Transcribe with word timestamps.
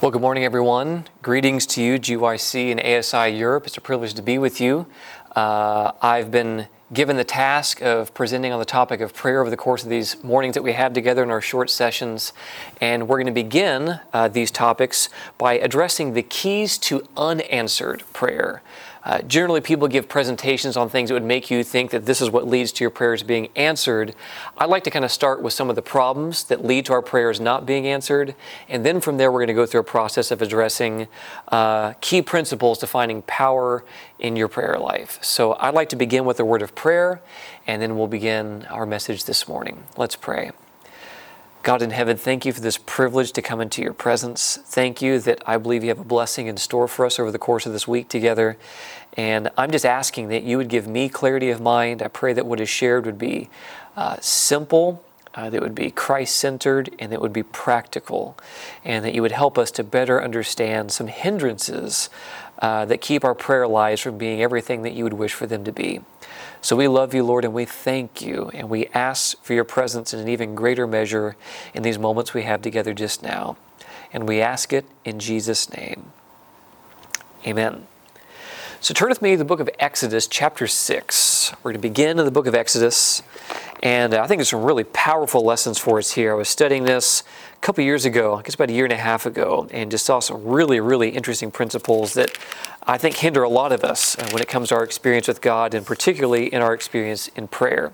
Well, 0.00 0.10
good 0.10 0.22
morning, 0.22 0.44
everyone. 0.44 1.04
Greetings 1.20 1.66
to 1.66 1.82
you, 1.82 1.98
GYC 1.98 2.70
and 2.70 2.80
ASI 2.80 3.36
Europe. 3.36 3.66
It's 3.66 3.76
a 3.76 3.82
privilege 3.82 4.14
to 4.14 4.22
be 4.22 4.38
with 4.38 4.58
you. 4.58 4.86
Uh, 5.36 5.92
I've 6.00 6.30
been 6.30 6.68
given 6.90 7.18
the 7.18 7.24
task 7.24 7.82
of 7.82 8.14
presenting 8.14 8.50
on 8.50 8.58
the 8.58 8.64
topic 8.64 9.02
of 9.02 9.12
prayer 9.12 9.42
over 9.42 9.50
the 9.50 9.58
course 9.58 9.84
of 9.84 9.90
these 9.90 10.24
mornings 10.24 10.54
that 10.54 10.62
we 10.62 10.72
have 10.72 10.94
together 10.94 11.22
in 11.22 11.30
our 11.30 11.42
short 11.42 11.68
sessions. 11.68 12.32
And 12.80 13.08
we're 13.08 13.18
going 13.18 13.26
to 13.26 13.32
begin 13.32 14.00
uh, 14.14 14.28
these 14.28 14.50
topics 14.50 15.10
by 15.36 15.58
addressing 15.58 16.14
the 16.14 16.22
keys 16.22 16.78
to 16.78 17.06
unanswered 17.14 18.02
prayer. 18.14 18.62
Uh, 19.02 19.22
generally, 19.22 19.60
people 19.60 19.88
give 19.88 20.08
presentations 20.08 20.76
on 20.76 20.88
things 20.88 21.08
that 21.08 21.14
would 21.14 21.24
make 21.24 21.50
you 21.50 21.64
think 21.64 21.90
that 21.90 22.06
this 22.06 22.20
is 22.20 22.30
what 22.30 22.46
leads 22.46 22.70
to 22.72 22.84
your 22.84 22.90
prayers 22.90 23.22
being 23.22 23.48
answered. 23.56 24.14
I'd 24.58 24.68
like 24.68 24.84
to 24.84 24.90
kind 24.90 25.04
of 25.04 25.10
start 25.10 25.42
with 25.42 25.52
some 25.52 25.70
of 25.70 25.76
the 25.76 25.82
problems 25.82 26.44
that 26.44 26.64
lead 26.64 26.86
to 26.86 26.92
our 26.92 27.02
prayers 27.02 27.40
not 27.40 27.66
being 27.66 27.86
answered, 27.86 28.34
and 28.68 28.84
then 28.84 29.00
from 29.00 29.16
there, 29.16 29.32
we're 29.32 29.40
going 29.40 29.48
to 29.48 29.54
go 29.54 29.66
through 29.66 29.80
a 29.80 29.84
process 29.84 30.30
of 30.30 30.42
addressing 30.42 31.08
uh, 31.48 31.94
key 32.00 32.22
principles 32.22 32.78
to 32.78 32.86
finding 32.86 33.22
power 33.22 33.84
in 34.18 34.36
your 34.36 34.48
prayer 34.48 34.78
life. 34.78 35.18
So, 35.22 35.54
I'd 35.54 35.74
like 35.74 35.88
to 35.90 35.96
begin 35.96 36.24
with 36.24 36.38
a 36.40 36.44
word 36.44 36.62
of 36.62 36.74
prayer, 36.74 37.20
and 37.66 37.80
then 37.80 37.96
we'll 37.96 38.06
begin 38.06 38.66
our 38.70 38.86
message 38.86 39.24
this 39.24 39.48
morning. 39.48 39.84
Let's 39.96 40.16
pray. 40.16 40.52
God 41.62 41.82
in 41.82 41.90
heaven, 41.90 42.16
thank 42.16 42.46
you 42.46 42.54
for 42.54 42.60
this 42.60 42.78
privilege 42.78 43.32
to 43.32 43.42
come 43.42 43.60
into 43.60 43.82
your 43.82 43.92
presence. 43.92 44.58
Thank 44.64 45.02
you 45.02 45.18
that 45.20 45.42
I 45.46 45.58
believe 45.58 45.82
you 45.82 45.90
have 45.90 45.98
a 45.98 46.04
blessing 46.04 46.46
in 46.46 46.56
store 46.56 46.88
for 46.88 47.04
us 47.04 47.18
over 47.18 47.30
the 47.30 47.38
course 47.38 47.66
of 47.66 47.74
this 47.74 47.86
week 47.86 48.08
together. 48.08 48.56
And 49.14 49.50
I'm 49.58 49.70
just 49.70 49.84
asking 49.84 50.28
that 50.28 50.42
you 50.42 50.56
would 50.56 50.68
give 50.68 50.86
me 50.86 51.10
clarity 51.10 51.50
of 51.50 51.60
mind. 51.60 52.00
I 52.00 52.08
pray 52.08 52.32
that 52.32 52.46
what 52.46 52.60
is 52.60 52.70
shared 52.70 53.04
would 53.04 53.18
be 53.18 53.50
uh, 53.94 54.16
simple, 54.22 55.04
uh, 55.34 55.50
that 55.50 55.60
would 55.60 55.74
be 55.74 55.90
Christ 55.90 56.36
centered, 56.36 56.94
and 56.98 57.12
that 57.12 57.20
would 57.20 57.32
be 57.32 57.42
practical, 57.42 58.38
and 58.82 59.04
that 59.04 59.12
you 59.12 59.20
would 59.20 59.32
help 59.32 59.58
us 59.58 59.70
to 59.72 59.84
better 59.84 60.22
understand 60.22 60.90
some 60.92 61.08
hindrances 61.08 62.08
uh, 62.60 62.86
that 62.86 63.02
keep 63.02 63.22
our 63.22 63.34
prayer 63.34 63.68
lives 63.68 64.00
from 64.00 64.16
being 64.16 64.40
everything 64.40 64.80
that 64.82 64.94
you 64.94 65.04
would 65.04 65.12
wish 65.12 65.34
for 65.34 65.46
them 65.46 65.64
to 65.64 65.72
be. 65.72 66.00
So 66.62 66.76
we 66.76 66.88
love 66.88 67.14
you, 67.14 67.24
Lord, 67.24 67.44
and 67.44 67.54
we 67.54 67.64
thank 67.64 68.20
you, 68.20 68.50
and 68.52 68.68
we 68.68 68.86
ask 68.88 69.42
for 69.42 69.54
your 69.54 69.64
presence 69.64 70.12
in 70.12 70.20
an 70.20 70.28
even 70.28 70.54
greater 70.54 70.86
measure 70.86 71.36
in 71.72 71.82
these 71.82 71.98
moments 71.98 72.34
we 72.34 72.42
have 72.42 72.60
together 72.60 72.92
just 72.92 73.22
now. 73.22 73.56
And 74.12 74.28
we 74.28 74.42
ask 74.42 74.72
it 74.72 74.84
in 75.04 75.18
Jesus' 75.18 75.72
name. 75.72 76.12
Amen. 77.46 77.86
So 78.82 78.92
turn 78.92 79.08
with 79.08 79.22
me 79.22 79.32
to 79.32 79.36
the 79.38 79.44
book 79.44 79.60
of 79.60 79.70
Exodus, 79.78 80.26
chapter 80.26 80.66
6. 80.66 81.52
We're 81.62 81.72
going 81.72 81.80
to 81.80 81.88
begin 81.88 82.18
in 82.18 82.24
the 82.24 82.30
book 82.30 82.46
of 82.46 82.54
Exodus, 82.54 83.22
and 83.82 84.12
I 84.12 84.26
think 84.26 84.38
there's 84.38 84.50
some 84.50 84.62
really 84.62 84.84
powerful 84.84 85.42
lessons 85.42 85.78
for 85.78 85.98
us 85.98 86.12
here. 86.12 86.32
I 86.32 86.34
was 86.34 86.48
studying 86.50 86.84
this 86.84 87.22
couple 87.60 87.84
years 87.84 88.04
ago, 88.04 88.36
I 88.36 88.42
guess 88.42 88.54
about 88.54 88.70
a 88.70 88.72
year 88.72 88.84
and 88.84 88.92
a 88.92 88.96
half 88.96 89.26
ago, 89.26 89.68
and 89.70 89.90
just 89.90 90.06
saw 90.06 90.20
some 90.20 90.42
really, 90.44 90.80
really 90.80 91.10
interesting 91.10 91.50
principles 91.50 92.14
that 92.14 92.36
I 92.86 92.96
think 92.96 93.16
hinder 93.16 93.42
a 93.42 93.48
lot 93.48 93.72
of 93.72 93.84
us 93.84 94.18
uh, 94.18 94.28
when 94.32 94.42
it 94.42 94.48
comes 94.48 94.70
to 94.70 94.76
our 94.76 94.84
experience 94.84 95.28
with 95.28 95.40
God, 95.40 95.74
and 95.74 95.84
particularly 95.84 96.46
in 96.46 96.62
our 96.62 96.72
experience 96.72 97.28
in 97.36 97.48
prayer. 97.48 97.92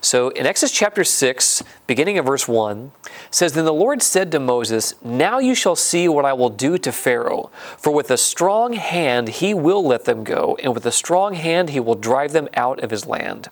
So 0.00 0.28
in 0.30 0.46
Exodus 0.46 0.72
chapter 0.72 1.04
6, 1.04 1.62
beginning 1.86 2.18
of 2.18 2.26
verse 2.26 2.46
1, 2.46 2.92
says, 3.30 3.52
Then 3.52 3.64
the 3.64 3.72
Lord 3.72 4.02
said 4.02 4.30
to 4.32 4.40
Moses, 4.40 4.94
Now 5.02 5.38
you 5.38 5.54
shall 5.54 5.76
see 5.76 6.08
what 6.08 6.24
I 6.24 6.32
will 6.32 6.50
do 6.50 6.78
to 6.78 6.92
Pharaoh, 6.92 7.50
for 7.76 7.92
with 7.92 8.10
a 8.10 8.16
strong 8.16 8.74
hand 8.74 9.28
he 9.28 9.54
will 9.54 9.84
let 9.84 10.04
them 10.04 10.24
go, 10.24 10.56
and 10.62 10.74
with 10.74 10.86
a 10.86 10.92
strong 10.92 11.34
hand 11.34 11.70
he 11.70 11.80
will 11.80 11.94
drive 11.94 12.32
them 12.32 12.48
out 12.54 12.82
of 12.82 12.90
his 12.90 13.06
land. 13.06 13.48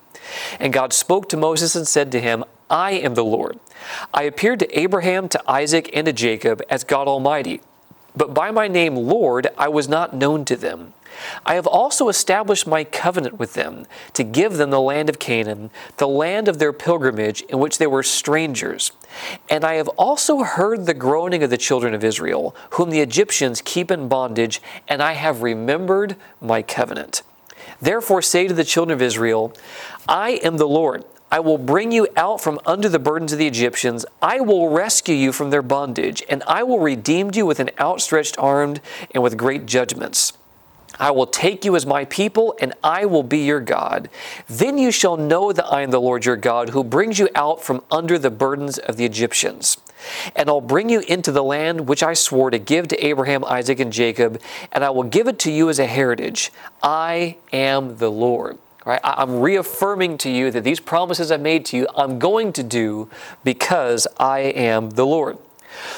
And 0.59 0.73
God 0.73 0.93
spoke 0.93 1.29
to 1.29 1.37
Moses 1.37 1.75
and 1.75 1.87
said 1.87 2.11
to 2.11 2.21
him, 2.21 2.43
I 2.69 2.91
am 2.91 3.13
the 3.13 3.23
Lord. 3.23 3.59
I 4.13 4.23
appeared 4.23 4.59
to 4.59 4.79
Abraham, 4.79 5.29
to 5.29 5.51
Isaac, 5.51 5.89
and 5.93 6.05
to 6.05 6.13
Jacob 6.13 6.61
as 6.69 6.83
God 6.83 7.07
Almighty. 7.07 7.61
But 8.15 8.33
by 8.33 8.51
my 8.51 8.67
name, 8.67 8.95
Lord, 8.95 9.47
I 9.57 9.67
was 9.67 9.89
not 9.89 10.15
known 10.15 10.45
to 10.45 10.55
them. 10.55 10.93
I 11.45 11.55
have 11.55 11.67
also 11.67 12.09
established 12.09 12.67
my 12.67 12.83
covenant 12.83 13.39
with 13.39 13.53
them 13.53 13.85
to 14.13 14.23
give 14.23 14.57
them 14.57 14.69
the 14.69 14.81
land 14.81 15.09
of 15.09 15.19
Canaan, 15.19 15.69
the 15.97 16.07
land 16.07 16.47
of 16.47 16.59
their 16.59 16.73
pilgrimage 16.73 17.41
in 17.43 17.59
which 17.59 17.77
they 17.77 17.87
were 17.87 18.03
strangers. 18.03 18.91
And 19.49 19.63
I 19.63 19.75
have 19.75 19.87
also 19.89 20.43
heard 20.43 20.85
the 20.85 20.93
groaning 20.93 21.43
of 21.43 21.49
the 21.49 21.57
children 21.57 21.93
of 21.93 22.03
Israel, 22.03 22.55
whom 22.71 22.89
the 22.89 23.01
Egyptians 23.01 23.61
keep 23.63 23.91
in 23.91 24.07
bondage, 24.07 24.61
and 24.87 25.01
I 25.01 25.13
have 25.13 25.41
remembered 25.41 26.15
my 26.41 26.61
covenant. 26.61 27.21
Therefore, 27.81 28.21
say 28.21 28.47
to 28.47 28.53
the 28.53 28.63
children 28.63 28.93
of 28.93 29.01
Israel, 29.01 29.53
I 30.07 30.39
am 30.43 30.57
the 30.57 30.67
Lord. 30.67 31.03
I 31.31 31.39
will 31.39 31.57
bring 31.57 31.91
you 31.91 32.07
out 32.15 32.39
from 32.39 32.59
under 32.65 32.87
the 32.87 32.99
burdens 32.99 33.33
of 33.33 33.39
the 33.39 33.47
Egyptians. 33.47 34.05
I 34.21 34.39
will 34.39 34.69
rescue 34.69 35.15
you 35.15 35.31
from 35.31 35.49
their 35.49 35.63
bondage, 35.63 36.23
and 36.29 36.43
I 36.47 36.63
will 36.63 36.79
redeem 36.79 37.31
you 37.33 37.45
with 37.45 37.59
an 37.59 37.71
outstretched 37.79 38.37
arm 38.37 38.77
and 39.11 39.21
with 39.23 39.35
great 39.35 39.65
judgments. 39.65 40.33
I 40.99 41.11
will 41.11 41.27
take 41.27 41.65
you 41.65 41.75
as 41.75 41.85
my 41.85 42.05
people, 42.05 42.55
and 42.59 42.73
I 42.83 43.05
will 43.05 43.23
be 43.23 43.39
your 43.39 43.59
God. 43.59 44.09
Then 44.47 44.77
you 44.77 44.91
shall 44.91 45.17
know 45.17 45.51
that 45.51 45.65
I 45.65 45.81
am 45.81 45.91
the 45.91 46.01
Lord 46.01 46.25
your 46.25 46.35
God, 46.35 46.69
who 46.69 46.83
brings 46.83 47.19
you 47.19 47.29
out 47.35 47.63
from 47.63 47.83
under 47.91 48.17
the 48.17 48.29
burdens 48.29 48.77
of 48.77 48.97
the 48.97 49.05
Egyptians. 49.05 49.77
And 50.35 50.49
I'll 50.49 50.61
bring 50.61 50.89
you 50.89 51.01
into 51.01 51.31
the 51.31 51.43
land 51.43 51.87
which 51.87 52.03
I 52.03 52.13
swore 52.13 52.49
to 52.51 52.59
give 52.59 52.87
to 52.89 53.05
Abraham, 53.05 53.43
Isaac, 53.45 53.79
and 53.79 53.91
Jacob, 53.91 54.41
and 54.71 54.83
I 54.83 54.89
will 54.89 55.03
give 55.03 55.27
it 55.27 55.39
to 55.39 55.51
you 55.51 55.69
as 55.69 55.79
a 55.79 55.85
heritage. 55.85 56.51
I 56.83 57.37
am 57.51 57.97
the 57.97 58.11
Lord. 58.11 58.57
Right? 58.85 59.01
I'm 59.03 59.39
reaffirming 59.39 60.19
to 60.19 60.29
you 60.29 60.51
that 60.51 60.63
these 60.63 60.79
promises 60.79 61.31
I've 61.31 61.41
made 61.41 61.65
to 61.65 61.77
you, 61.77 61.87
I'm 61.95 62.19
going 62.19 62.53
to 62.53 62.61
do 62.61 63.09
because 63.43 64.05
I 64.19 64.39
am 64.41 64.91
the 64.91 65.07
Lord. 65.07 65.39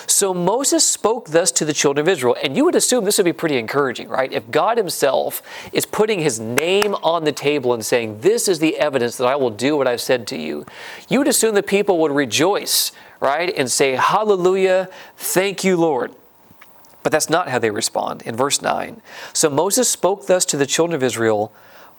So 0.06 0.34
Moses 0.34 0.88
spoke 0.88 1.30
thus 1.30 1.52
to 1.54 1.66
the 1.66 1.74
children 1.74 2.06
of 2.06 2.10
Israel, 2.10 2.36
and 2.44 2.56
you 2.56 2.66
would 2.66 2.76
assume 2.76 3.06
this 3.06 3.18
would 3.18 3.26
be 3.26 3.34
pretty 3.34 3.58
encouraging, 3.58 4.10
right? 4.10 4.32
If 4.32 4.50
God 4.52 4.78
Himself 4.78 5.42
is 5.74 5.86
putting 5.86 6.20
His 6.20 6.40
name 6.40 6.96
on 6.96 7.24
the 7.24 7.32
table 7.32 7.74
and 7.74 7.86
saying, 7.86 8.22
This 8.22 8.48
is 8.48 8.60
the 8.60 8.78
evidence 8.78 9.18
that 9.18 9.28
I 9.28 9.36
will 9.36 9.50
do 9.50 9.78
what 9.78 9.88
I've 9.88 10.02
said 10.02 10.28
to 10.28 10.38
you, 10.38 10.66
you 11.10 11.20
would 11.20 11.28
assume 11.28 11.56
the 11.56 11.64
people 11.64 12.00
would 12.00 12.12
rejoice, 12.12 12.92
right? 13.20 13.54
And 13.56 13.70
say, 13.70 13.94
Hallelujah, 13.94 14.90
thank 15.16 15.64
you, 15.64 15.78
Lord. 15.78 16.14
But 17.04 17.12
that's 17.12 17.30
not 17.30 17.48
how 17.48 17.59
they 17.59 17.72
respond. 17.72 18.22
In 18.24 18.36
verse 18.36 18.62
9, 18.62 19.02
so 19.32 19.50
Moses 19.50 19.90
spoke 19.90 20.28
thus 20.28 20.46
to 20.46 20.58
the 20.58 20.66
children 20.66 20.96
of 20.96 21.04
Israel. 21.04 21.54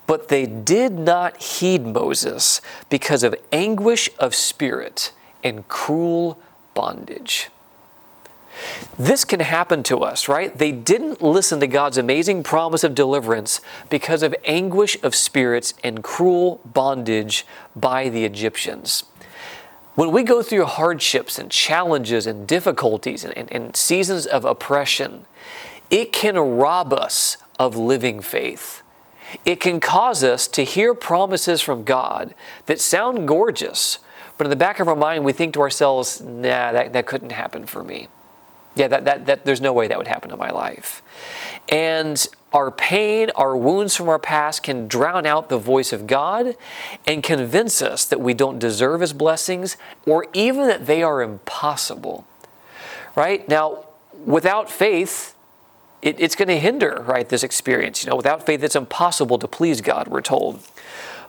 But 0.09 0.28
they 0.28 0.47
did 0.47 0.93
not 0.93 1.37
heed 1.37 1.84
Moses 1.84 2.62
because 2.89 3.22
of 3.22 3.34
anguish 3.53 4.09
of 4.19 4.34
spirit 4.34 5.12
and 5.45 5.69
cruel 5.69 6.39
bondage. 6.72 7.50
This 8.98 9.24
can 9.24 9.41
happen 9.41 9.82
to 9.84 9.98
us, 9.98 10.28
right? 10.28 10.56
They 10.56 10.72
didn't 10.72 11.22
listen 11.22 11.60
to 11.60 11.66
God's 11.66 11.98
amazing 11.98 12.42
promise 12.42 12.84
of 12.84 12.94
deliverance 12.94 13.60
because 13.88 14.22
of 14.22 14.34
anguish 14.44 15.00
of 15.02 15.14
spirits 15.14 15.74
and 15.84 16.02
cruel 16.02 16.60
bondage 16.64 17.47
by 17.76 18.08
the 18.08 18.24
Egyptians. 18.24 19.04
When 19.94 20.12
we 20.12 20.22
go 20.22 20.42
through 20.42 20.64
hardships 20.66 21.38
and 21.38 21.50
challenges 21.50 22.26
and 22.26 22.47
difficulties 22.47 23.24
and, 23.24 23.36
and, 23.36 23.52
and 23.52 23.76
seasons 23.76 24.26
of 24.26 24.44
oppression, 24.44 25.26
it 25.91 26.12
can 26.12 26.38
rob 26.38 26.92
us 26.92 27.36
of 27.58 27.76
living 27.76 28.20
faith. 28.20 28.82
It 29.44 29.60
can 29.60 29.80
cause 29.80 30.22
us 30.22 30.47
to 30.48 30.64
hear 30.64 30.94
promises 30.94 31.60
from 31.60 31.84
God 31.84 32.34
that 32.66 32.80
sound 32.80 33.28
gorgeous, 33.28 33.98
but 34.36 34.47
in 34.47 34.50
the 34.50 34.56
back 34.56 34.80
of 34.80 34.88
our 34.88 34.97
mind, 34.97 35.24
we 35.24 35.32
think 35.32 35.54
to 35.54 35.60
ourselves, 35.60 36.20
nah, 36.20 36.72
that, 36.72 36.92
that 36.92 37.06
couldn't 37.06 37.32
happen 37.32 37.66
for 37.66 37.82
me. 37.82 38.08
Yeah, 38.78 38.87
that, 38.89 39.05
that, 39.06 39.27
that, 39.27 39.44
there's 39.44 39.61
no 39.61 39.72
way 39.72 39.89
that 39.89 39.99
would 39.99 40.06
happen 40.06 40.31
in 40.31 40.39
my 40.39 40.50
life. 40.50 41.03
And 41.69 42.25
our 42.53 42.71
pain, 42.71 43.31
our 43.34 43.56
wounds 43.56 43.97
from 43.97 44.09
our 44.09 44.21
past 44.21 44.62
can 44.62 44.87
drown 44.87 45.27
out 45.27 45.49
the 45.49 45.59
voice 45.59 45.93
of 45.93 46.06
God 46.06 46.55
and 47.05 47.22
convince 47.22 47.83
us 47.83 48.05
that 48.05 48.21
we 48.21 48.34
don't 48.34 48.61
deserve 48.61 49.00
His 49.00 49.12
blessings 49.12 49.77
or 50.06 50.27
even 50.33 50.69
that 50.69 50.87
they 50.87 51.03
are 51.03 51.21
impossible. 51.21 52.25
Right? 53.16 53.47
Now, 53.49 53.84
without 54.25 54.71
faith, 54.71 55.34
it, 56.01 56.21
it's 56.21 56.36
going 56.36 56.48
to 56.48 56.59
hinder, 56.60 57.04
right, 57.04 57.28
this 57.28 57.42
experience. 57.42 58.04
You 58.04 58.10
know, 58.10 58.16
without 58.16 58.47
faith, 58.47 58.63
it's 58.63 58.77
impossible 58.77 59.39
to 59.41 59.48
please 59.48 59.81
God, 59.81 60.07
we're 60.07 60.21
told. 60.22 60.60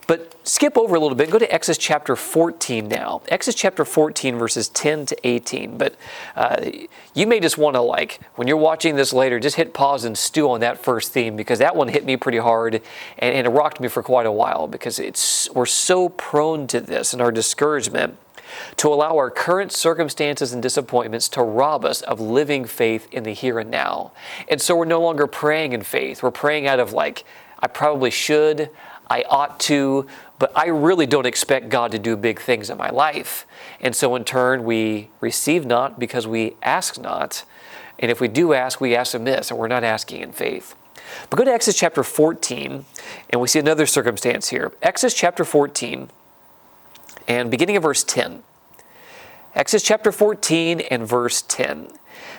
But 0.09 0.35
skip 0.43 0.75
over 0.75 0.95
a 0.95 0.99
little 0.99 1.15
bit. 1.15 1.29
Go 1.29 1.37
to 1.37 1.53
Exodus 1.53 1.77
chapter 1.77 2.15
14 2.15 2.87
now. 2.87 3.21
Exodus 3.27 3.53
chapter 3.53 3.85
14, 3.85 4.39
verses 4.39 4.67
10 4.69 5.05
to 5.05 5.27
18. 5.27 5.77
But 5.77 5.93
uh, 6.35 6.65
you 7.13 7.27
may 7.27 7.39
just 7.39 7.59
want 7.59 7.75
to, 7.75 7.81
like, 7.81 8.19
when 8.33 8.47
you're 8.47 8.57
watching 8.57 8.95
this 8.95 9.13
later, 9.13 9.39
just 9.39 9.57
hit 9.57 9.71
pause 9.71 10.05
and 10.05 10.17
stew 10.17 10.49
on 10.49 10.61
that 10.61 10.79
first 10.79 11.11
theme 11.11 11.35
because 11.35 11.59
that 11.59 11.75
one 11.75 11.89
hit 11.89 12.05
me 12.05 12.17
pretty 12.17 12.39
hard 12.39 12.73
and, 12.73 13.35
and 13.35 13.45
it 13.45 13.51
rocked 13.51 13.79
me 13.79 13.87
for 13.87 14.01
quite 14.01 14.25
a 14.25 14.31
while 14.31 14.67
because 14.67 14.97
it's 14.97 15.47
we're 15.51 15.67
so 15.67 16.09
prone 16.09 16.65
to 16.65 16.81
this 16.81 17.13
and 17.13 17.21
our 17.21 17.31
discouragement 17.31 18.17
to 18.77 18.91
allow 18.91 19.15
our 19.15 19.29
current 19.29 19.71
circumstances 19.71 20.53
and 20.53 20.63
disappointments 20.63 21.29
to 21.29 21.43
rob 21.43 21.85
us 21.85 22.01
of 22.01 22.19
living 22.19 22.65
faith 22.65 23.07
in 23.11 23.21
the 23.21 23.33
here 23.33 23.59
and 23.59 23.69
now. 23.69 24.11
And 24.47 24.59
so 24.59 24.75
we're 24.75 24.85
no 24.85 25.01
longer 25.01 25.27
praying 25.27 25.73
in 25.73 25.83
faith. 25.83 26.23
We're 26.23 26.31
praying 26.31 26.65
out 26.65 26.79
of 26.79 26.93
like, 26.93 27.25
I 27.59 27.67
probably 27.67 28.09
should, 28.09 28.71
I 29.09 29.23
ought 29.29 29.59
to, 29.61 30.07
but 30.37 30.51
I 30.55 30.67
really 30.67 31.05
don't 31.05 31.25
expect 31.25 31.69
God 31.69 31.91
to 31.91 31.99
do 31.99 32.15
big 32.15 32.39
things 32.39 32.69
in 32.69 32.77
my 32.77 32.89
life. 32.89 33.45
And 33.81 33.95
so 33.95 34.15
in 34.15 34.23
turn, 34.23 34.63
we 34.63 35.09
receive 35.19 35.65
not 35.65 35.99
because 35.99 36.27
we 36.27 36.55
ask 36.61 36.99
not. 36.99 37.43
And 37.97 38.11
if 38.11 38.21
we 38.21 38.27
do 38.27 38.53
ask, 38.53 38.79
we 38.79 38.95
ask 38.95 39.13
amiss, 39.13 39.49
and 39.51 39.59
we're 39.59 39.67
not 39.67 39.83
asking 39.83 40.21
in 40.21 40.31
faith. 40.31 40.75
But 41.29 41.37
go 41.37 41.43
to 41.43 41.51
Exodus 41.51 41.79
chapter 41.79 42.03
14, 42.03 42.85
and 43.29 43.41
we 43.41 43.47
see 43.47 43.59
another 43.59 43.85
circumstance 43.85 44.49
here. 44.49 44.71
Exodus 44.81 45.13
chapter 45.13 45.43
14, 45.43 46.09
and 47.27 47.51
beginning 47.51 47.75
of 47.75 47.83
verse 47.83 48.03
10. 48.03 48.43
Exodus 49.55 49.83
chapter 49.83 50.11
14 50.11 50.79
and 50.79 51.07
verse 51.07 51.41
10 51.41 51.89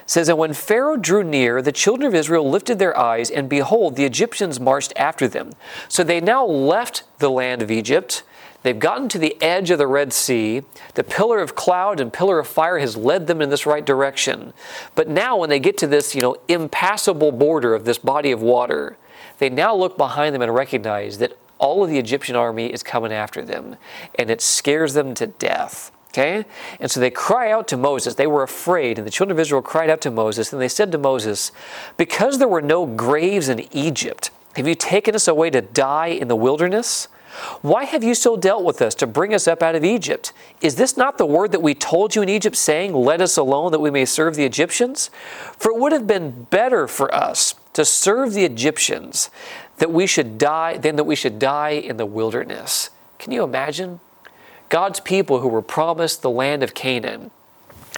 says, 0.07 0.29
And 0.29 0.39
when 0.39 0.53
Pharaoh 0.53 0.97
drew 0.97 1.25
near, 1.25 1.61
the 1.63 1.73
children 1.73 2.07
of 2.07 2.15
Israel 2.15 2.49
lifted 2.49 2.79
their 2.79 2.97
eyes, 2.97 3.31
and 3.31 3.49
behold, 3.49 3.97
the 3.97 4.05
Egyptians 4.05 4.61
marched 4.61 4.93
after 4.97 5.27
them. 5.27 5.53
So 5.89 6.05
they 6.05 6.21
now 6.21 6.45
left 6.45 7.05
the 7.19 7.31
land 7.31 7.63
of 7.63 7.71
Egypt. 7.71 8.23
They've 8.63 8.79
gotten 8.79 9.09
to 9.09 9.19
the 9.19 9.41
edge 9.43 9.71
of 9.71 9.79
the 9.79 9.87
Red 9.87 10.13
Sea. 10.13 10.63
The 10.95 11.05
pillar 11.05 11.41
of 11.41 11.55
cloud 11.55 11.99
and 11.99 12.13
pillar 12.13 12.39
of 12.39 12.47
fire 12.47 12.79
has 12.79 12.97
led 12.97 13.27
them 13.27 13.41
in 13.41 13.51
this 13.51 13.67
right 13.67 13.85
direction. 13.85 14.53
But 14.95 15.09
now, 15.09 15.37
when 15.37 15.49
they 15.49 15.61
get 15.61 15.79
to 15.79 15.87
this, 15.87 16.15
you 16.15 16.21
know, 16.21 16.37
impassable 16.49 17.33
border 17.33 17.75
of 17.75 17.85
this 17.85 17.99
body 17.99 18.31
of 18.31 18.43
water, 18.43 18.97
they 19.39 19.49
now 19.49 19.75
look 19.75 19.97
behind 19.97 20.35
them 20.35 20.43
and 20.43 20.55
recognize 20.55 21.19
that 21.19 21.37
all 21.59 21.83
of 21.83 21.91
the 21.91 21.99
Egyptian 21.99 22.37
army 22.37 22.67
is 22.67 22.83
coming 22.83 23.13
after 23.13 23.43
them, 23.43 23.77
and 24.19 24.31
it 24.31 24.41
scares 24.41 24.95
them 24.95 25.15
to 25.15 25.27
death. 25.27 25.91
Okay? 26.11 26.45
And 26.81 26.91
so 26.91 27.01
they 27.01 27.11
cry 27.11 27.53
out 27.53 27.69
to 27.69 27.77
Moses. 27.77 28.15
They 28.15 28.27
were 28.27 28.43
afraid, 28.43 28.99
and 28.99 29.07
the 29.07 29.13
children 29.13 29.37
of 29.37 29.41
Israel 29.41 29.63
cried 29.63 29.91
out 29.91 30.01
to 30.03 30.11
Moses, 30.11 30.53
and 30.53 30.61
they 30.61 30.69
said 30.69 30.91
to 30.93 30.99
Moses, 30.99 31.53
Because 31.97 32.39
there 32.39 32.49
were 32.49 32.63
no 32.63 32.85
graves 32.85 33.49
in 33.49 33.67
Egypt, 33.75 34.31
have 34.57 34.67
you 34.67 34.75
taken 34.75 35.15
us 35.15 35.29
away 35.29 35.51
to 35.51 35.61
die 35.61 36.09
in 36.09 36.29
the 36.29 36.37
wilderness? 36.37 37.07
Why 37.63 37.85
have 37.85 38.03
you 38.03 38.17
so 38.17 38.37
dealt 38.37 38.65
with 38.65 38.83
us 38.83 38.95
to 38.97 39.07
bring 39.07 39.33
us 39.33 39.47
up 39.47 39.63
out 39.63 39.77
of 39.77 39.85
Egypt? 39.85 40.33
Is 40.61 40.75
this 40.75 40.97
not 40.97 41.17
the 41.17 41.27
word 41.27 41.53
that 41.53 41.63
we 41.63 41.75
told 41.75 42.17
you 42.17 42.23
in 42.23 42.29
Egypt, 42.29 42.57
saying, 42.57 42.93
Let 42.93 43.21
us 43.21 43.37
alone 43.37 43.71
that 43.71 43.79
we 43.79 43.91
may 43.91 44.05
serve 44.05 44.35
the 44.35 44.45
Egyptians? 44.45 45.11
For 45.57 45.71
it 45.71 45.79
would 45.79 45.93
have 45.93 46.09
been 46.09 46.49
better 46.51 46.89
for 46.89 47.15
us 47.15 47.55
to 47.75 47.85
serve 47.85 48.33
the 48.33 48.45
Egyptians 48.45 49.31
that 49.79 49.93
we 49.93 50.09
should 50.09 50.39
die 50.39 50.77
than 50.77 50.97
that 50.97 51.05
we 51.05 51.15
should 51.15 51.39
die 51.39 51.71
in 51.71 51.97
the 51.97 52.07
wilderness. 52.07 52.91
Can 53.19 53.33
you 53.33 53.45
imagine? 53.45 54.01
God's 54.71 55.01
people 55.01 55.41
who 55.41 55.49
were 55.49 55.63
promised 55.63 56.23
the 56.23 56.31
land 56.31 56.63
of 56.63 56.75
Canaan 56.75 57.33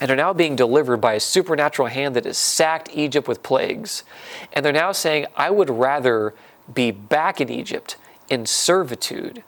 and 0.00 0.10
are 0.10 0.16
now 0.16 0.32
being 0.32 0.56
delivered 0.56 0.96
by 0.96 1.12
a 1.14 1.20
supernatural 1.20 1.88
hand 1.88 2.16
that 2.16 2.24
has 2.24 2.38
sacked 2.38 2.88
Egypt 2.92 3.28
with 3.28 3.42
plagues. 3.42 4.02
And 4.52 4.64
they're 4.64 4.72
now 4.72 4.90
saying, 4.90 5.26
I 5.36 5.50
would 5.50 5.70
rather 5.70 6.34
be 6.72 6.90
back 6.90 7.40
in 7.40 7.50
Egypt 7.50 7.96
in 8.28 8.46
servitude 8.46 9.44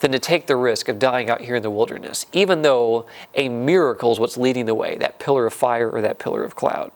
than 0.00 0.10
to 0.12 0.18
take 0.18 0.46
the 0.46 0.56
risk 0.56 0.88
of 0.88 0.98
dying 0.98 1.28
out 1.28 1.42
here 1.42 1.56
in 1.56 1.62
the 1.62 1.70
wilderness, 1.70 2.24
even 2.32 2.62
though 2.62 3.04
a 3.34 3.48
miracle 3.48 4.10
is 4.12 4.18
what's 4.18 4.36
leading 4.36 4.66
the 4.66 4.74
way 4.74 4.96
that 4.96 5.18
pillar 5.18 5.46
of 5.46 5.52
fire 5.52 5.90
or 5.90 6.00
that 6.00 6.18
pillar 6.18 6.44
of 6.44 6.56
cloud. 6.56 6.90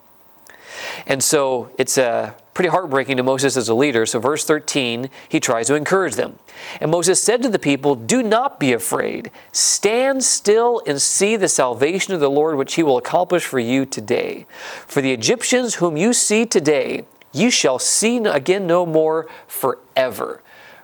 And 1.07 1.23
so 1.23 1.71
it's 1.79 1.99
a 1.99 2.35
pretty 2.55 2.69
heartbreaking 2.69 3.17
to 3.17 3.23
Moses 3.23 3.57
as 3.57 3.69
a 3.69 3.75
leader. 3.75 4.05
So, 4.07 4.19
verse 4.19 4.45
13, 4.45 5.09
he 5.29 5.41
tries 5.41 5.67
to 5.69 5.75
encourage 5.75 6.15
them. 6.15 6.39
And 6.81 6.91
Moses 6.91 7.23
said 7.23 7.43
to 7.43 7.49
the 7.49 7.59
people, 7.59 7.95
Do 7.95 8.23
not 8.23 8.61
be 8.61 8.73
afraid. 8.73 9.31
Stand 9.53 10.23
still 10.25 10.83
and 10.87 11.01
see 11.01 11.37
the 11.37 11.49
salvation 11.49 12.15
of 12.15 12.21
the 12.21 12.31
Lord, 12.31 12.57
which 12.57 12.75
he 12.75 12.83
will 12.83 12.99
accomplish 12.99 13.45
for 13.45 13.59
you 13.59 13.87
today. 13.87 14.47
For 14.87 15.01
the 15.01 15.13
Egyptians 15.13 15.77
whom 15.77 15.97
you 15.97 16.13
see 16.13 16.45
today, 16.47 17.05
you 17.33 17.51
shall 17.51 17.79
see 17.79 18.19
again 18.19 18.67
no 18.67 18.85
more 18.85 19.29
forever. 19.47 20.43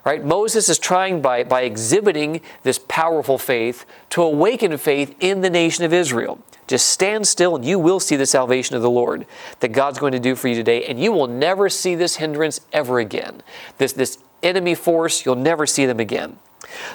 Right? 0.08 0.24
Moses 0.24 0.70
is 0.70 0.78
trying 0.78 1.20
by, 1.20 1.44
by 1.44 1.64
exhibiting 1.64 2.40
this 2.62 2.78
powerful 2.88 3.36
faith 3.36 3.84
to 4.08 4.22
awaken 4.22 4.78
faith 4.78 5.14
in 5.20 5.42
the 5.42 5.50
nation 5.50 5.84
of 5.84 5.92
Israel. 5.92 6.38
Just 6.66 6.88
stand 6.88 7.28
still 7.28 7.56
and 7.56 7.62
you 7.62 7.78
will 7.78 8.00
see 8.00 8.16
the 8.16 8.24
salvation 8.24 8.74
of 8.74 8.80
the 8.80 8.88
Lord 8.88 9.26
that 9.60 9.72
God's 9.72 9.98
going 9.98 10.12
to 10.12 10.18
do 10.18 10.34
for 10.34 10.48
you 10.48 10.54
today, 10.54 10.86
and 10.86 10.98
you 10.98 11.12
will 11.12 11.26
never 11.26 11.68
see 11.68 11.94
this 11.94 12.16
hindrance 12.16 12.62
ever 12.72 12.98
again. 12.98 13.42
This, 13.76 13.92
this 13.92 14.16
enemy 14.42 14.74
force, 14.74 15.26
you'll 15.26 15.34
never 15.34 15.66
see 15.66 15.84
them 15.84 16.00
again. 16.00 16.38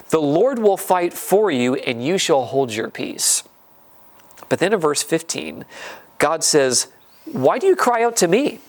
The 0.10 0.20
Lord 0.20 0.58
will 0.58 0.76
fight 0.76 1.14
for 1.14 1.52
you, 1.52 1.76
and 1.76 2.04
you 2.04 2.18
shall 2.18 2.46
hold 2.46 2.74
your 2.74 2.90
peace. 2.90 3.44
But 4.50 4.58
then 4.58 4.74
in 4.74 4.80
verse 4.80 5.04
15, 5.04 5.66
God 6.18 6.44
says, 6.44 6.88
Why 7.26 7.60
do 7.60 7.68
you 7.68 7.76
cry 7.76 8.04
out 8.04 8.16
to 8.18 8.28
me? 8.28 8.60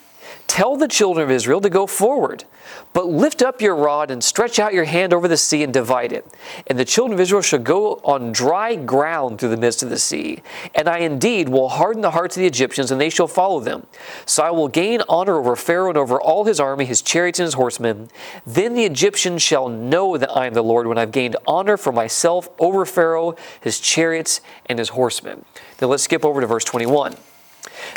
Tell 0.46 0.76
the 0.76 0.88
children 0.88 1.24
of 1.24 1.30
Israel 1.30 1.60
to 1.60 1.70
go 1.70 1.86
forward. 1.86 2.44
But 2.92 3.06
lift 3.06 3.42
up 3.42 3.60
your 3.60 3.74
rod 3.74 4.10
and 4.10 4.22
stretch 4.22 4.58
out 4.58 4.72
your 4.72 4.84
hand 4.84 5.12
over 5.12 5.26
the 5.26 5.36
sea 5.36 5.62
and 5.62 5.72
divide 5.72 6.12
it. 6.12 6.26
And 6.66 6.78
the 6.78 6.84
children 6.84 7.14
of 7.14 7.20
Israel 7.20 7.42
shall 7.42 7.58
go 7.58 8.00
on 8.04 8.32
dry 8.32 8.76
ground 8.76 9.38
through 9.38 9.48
the 9.50 9.56
midst 9.56 9.82
of 9.82 9.90
the 9.90 9.98
sea. 9.98 10.42
And 10.74 10.88
I 10.88 10.98
indeed 10.98 11.48
will 11.48 11.68
harden 11.68 12.02
the 12.02 12.12
hearts 12.12 12.36
of 12.36 12.40
the 12.40 12.46
Egyptians, 12.46 12.90
and 12.90 13.00
they 13.00 13.10
shall 13.10 13.26
follow 13.26 13.60
them. 13.60 13.86
So 14.26 14.42
I 14.42 14.50
will 14.50 14.68
gain 14.68 15.02
honor 15.08 15.38
over 15.38 15.56
Pharaoh 15.56 15.88
and 15.88 15.98
over 15.98 16.20
all 16.20 16.44
his 16.44 16.60
army, 16.60 16.84
his 16.84 17.02
chariots 17.02 17.38
and 17.38 17.44
his 17.44 17.54
horsemen. 17.54 18.10
Then 18.46 18.74
the 18.74 18.84
Egyptians 18.84 19.42
shall 19.42 19.68
know 19.68 20.16
that 20.16 20.34
I 20.34 20.46
am 20.46 20.54
the 20.54 20.62
Lord 20.62 20.86
when 20.86 20.98
I've 20.98 21.12
gained 21.12 21.36
honor 21.46 21.76
for 21.76 21.92
myself 21.92 22.48
over 22.58 22.86
Pharaoh, 22.86 23.34
his 23.60 23.80
chariots, 23.80 24.40
and 24.66 24.78
his 24.78 24.90
horsemen. 24.90 25.44
Now 25.80 25.88
let's 25.88 26.04
skip 26.04 26.24
over 26.24 26.40
to 26.40 26.46
verse 26.46 26.64
21. 26.64 27.16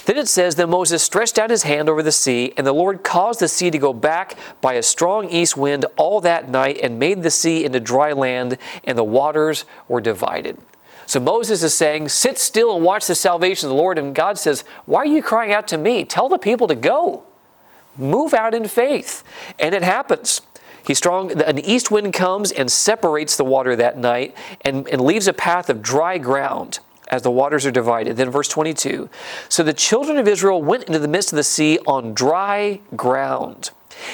Then 0.06 0.18
it 0.18 0.28
says, 0.28 0.56
Then 0.56 0.69
Moses 0.69 1.04
stretched 1.04 1.38
out 1.38 1.50
his 1.50 1.63
hand 1.63 1.89
over 1.89 2.04
the 2.04 2.12
sea, 2.12 2.54
and 2.57 2.66
the 2.66 2.74
Lord 2.74 3.04
caused 3.04 3.39
the 3.39 3.48
sea 3.48 3.72
to 3.72 3.78
go 3.78 3.94
back 3.94 4.38
by 4.62 4.74
a 4.74 4.84
strong 4.84 5.30
east 5.30 5.57
wind 5.57 5.86
all 5.98 6.22
that 6.22 6.50
night, 6.50 6.80
and 6.81 7.00
made 7.00 7.24
the 7.24 7.31
sea 7.31 7.66
into 7.66 7.80
dry 7.80 8.13
land, 8.13 8.57
and 8.84 8.98
the 8.98 9.04
waters 9.04 9.66
were 9.88 10.01
divided. 10.01 10.57
So 11.07 11.22
Moses 11.22 11.63
is 11.63 11.74
saying, 11.74 12.10
Sit 12.10 12.38
still 12.38 12.75
and 12.75 12.84
watch 12.84 13.07
the 13.07 13.16
salvation 13.16 13.68
of 13.68 13.69
the 13.69 13.81
Lord. 13.81 13.98
And 13.98 14.13
God 14.13 14.38
says, 14.38 14.63
Why 14.86 15.00
are 15.00 15.06
you 15.06 15.24
crying 15.24 15.54
out 15.54 15.68
to 15.69 15.78
me? 15.78 16.04
Tell 16.04 16.30
the 16.30 16.38
people 16.38 16.68
to 16.68 16.75
go. 16.75 17.24
Move 17.98 18.33
out 18.33 18.54
in 18.54 18.68
faith. 18.68 19.24
And 19.57 19.74
it 19.74 19.83
happens. 19.83 20.42
He's 20.86 20.98
strong. 20.98 21.31
An 21.42 21.60
east 21.60 21.92
wind 21.92 22.13
comes 22.13 22.51
and 22.51 22.72
separates 22.72 23.38
the 23.38 23.45
water 23.45 23.75
that 23.78 23.98
night 23.98 24.36
and, 24.62 24.88
and 24.90 25.01
leaves 25.01 25.28
a 25.28 25.33
path 25.33 25.69
of 25.69 25.81
dry 25.81 26.18
ground 26.18 26.80
as 27.09 27.21
the 27.21 27.31
waters 27.31 27.65
are 27.65 27.71
divided. 27.71 28.18
Then, 28.18 28.30
verse 28.30 28.48
22 28.48 29.09
So 29.50 29.63
the 29.63 29.74
children 29.74 30.18
of 30.18 30.27
Israel 30.27 30.62
went 30.62 30.83
into 30.83 31.00
the 31.00 31.07
midst 31.07 31.31
of 31.31 31.38
the 31.38 31.44
sea 31.44 31.80
on 31.88 32.13
dry 32.13 32.81
ground. 32.95 33.71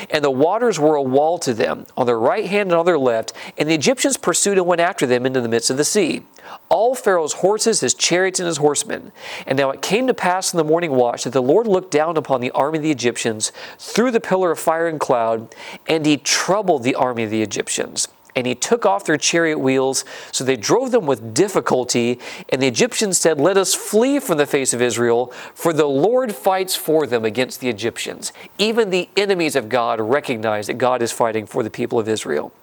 And 0.09 0.23
the 0.23 0.31
waters 0.31 0.79
were 0.79 0.95
a 0.95 1.01
wall 1.01 1.37
to 1.39 1.53
them 1.53 1.85
on 1.97 2.05
their 2.05 2.19
right 2.19 2.45
hand 2.45 2.71
and 2.71 2.79
on 2.79 2.85
their 2.85 2.97
left. 2.97 3.33
And 3.57 3.69
the 3.69 3.73
Egyptians 3.73 4.17
pursued 4.17 4.57
and 4.57 4.65
went 4.65 4.81
after 4.81 5.05
them 5.05 5.25
into 5.25 5.41
the 5.41 5.49
midst 5.49 5.69
of 5.69 5.77
the 5.77 5.83
sea. 5.83 6.23
All 6.69 6.95
Pharaoh's 6.95 7.33
horses, 7.33 7.79
his 7.79 7.93
chariots, 7.93 8.39
and 8.39 8.47
his 8.47 8.57
horsemen. 8.57 9.11
And 9.45 9.57
now 9.57 9.71
it 9.71 9.81
came 9.81 10.07
to 10.07 10.13
pass 10.13 10.53
in 10.53 10.57
the 10.57 10.63
morning 10.63 10.91
watch 10.91 11.23
that 11.23 11.33
the 11.33 11.41
Lord 11.41 11.67
looked 11.67 11.91
down 11.91 12.17
upon 12.17 12.41
the 12.41 12.51
army 12.51 12.77
of 12.77 12.83
the 12.83 12.91
Egyptians 12.91 13.51
through 13.77 14.11
the 14.11 14.19
pillar 14.19 14.51
of 14.51 14.59
fire 14.59 14.87
and 14.87 14.99
cloud, 14.99 15.53
and 15.87 16.05
he 16.05 16.17
troubled 16.17 16.83
the 16.83 16.95
army 16.95 17.23
of 17.23 17.29
the 17.29 17.41
Egyptians 17.41 18.07
and 18.35 18.47
he 18.47 18.55
took 18.55 18.85
off 18.85 19.05
their 19.05 19.17
chariot 19.17 19.59
wheels. 19.59 20.05
So 20.31 20.43
they 20.43 20.55
drove 20.55 20.91
them 20.91 21.05
with 21.05 21.33
difficulty. 21.33 22.19
And 22.49 22.61
the 22.61 22.67
Egyptians 22.67 23.17
said, 23.17 23.39
Let 23.39 23.57
us 23.57 23.73
flee 23.73 24.19
from 24.19 24.37
the 24.37 24.45
face 24.45 24.73
of 24.73 24.81
Israel, 24.81 25.27
for 25.53 25.73
the 25.73 25.85
Lord 25.85 26.35
fights 26.35 26.75
for 26.75 27.05
them 27.05 27.25
against 27.25 27.59
the 27.59 27.69
Egyptians. 27.69 28.33
Even 28.57 28.89
the 28.89 29.09
enemies 29.15 29.55
of 29.55 29.69
God 29.69 29.99
recognize 29.99 30.67
that 30.67 30.77
God 30.77 31.01
is 31.01 31.11
fighting 31.11 31.45
for 31.45 31.63
the 31.63 31.69
people 31.69 31.99
of 31.99 32.09
Israel. 32.09 32.53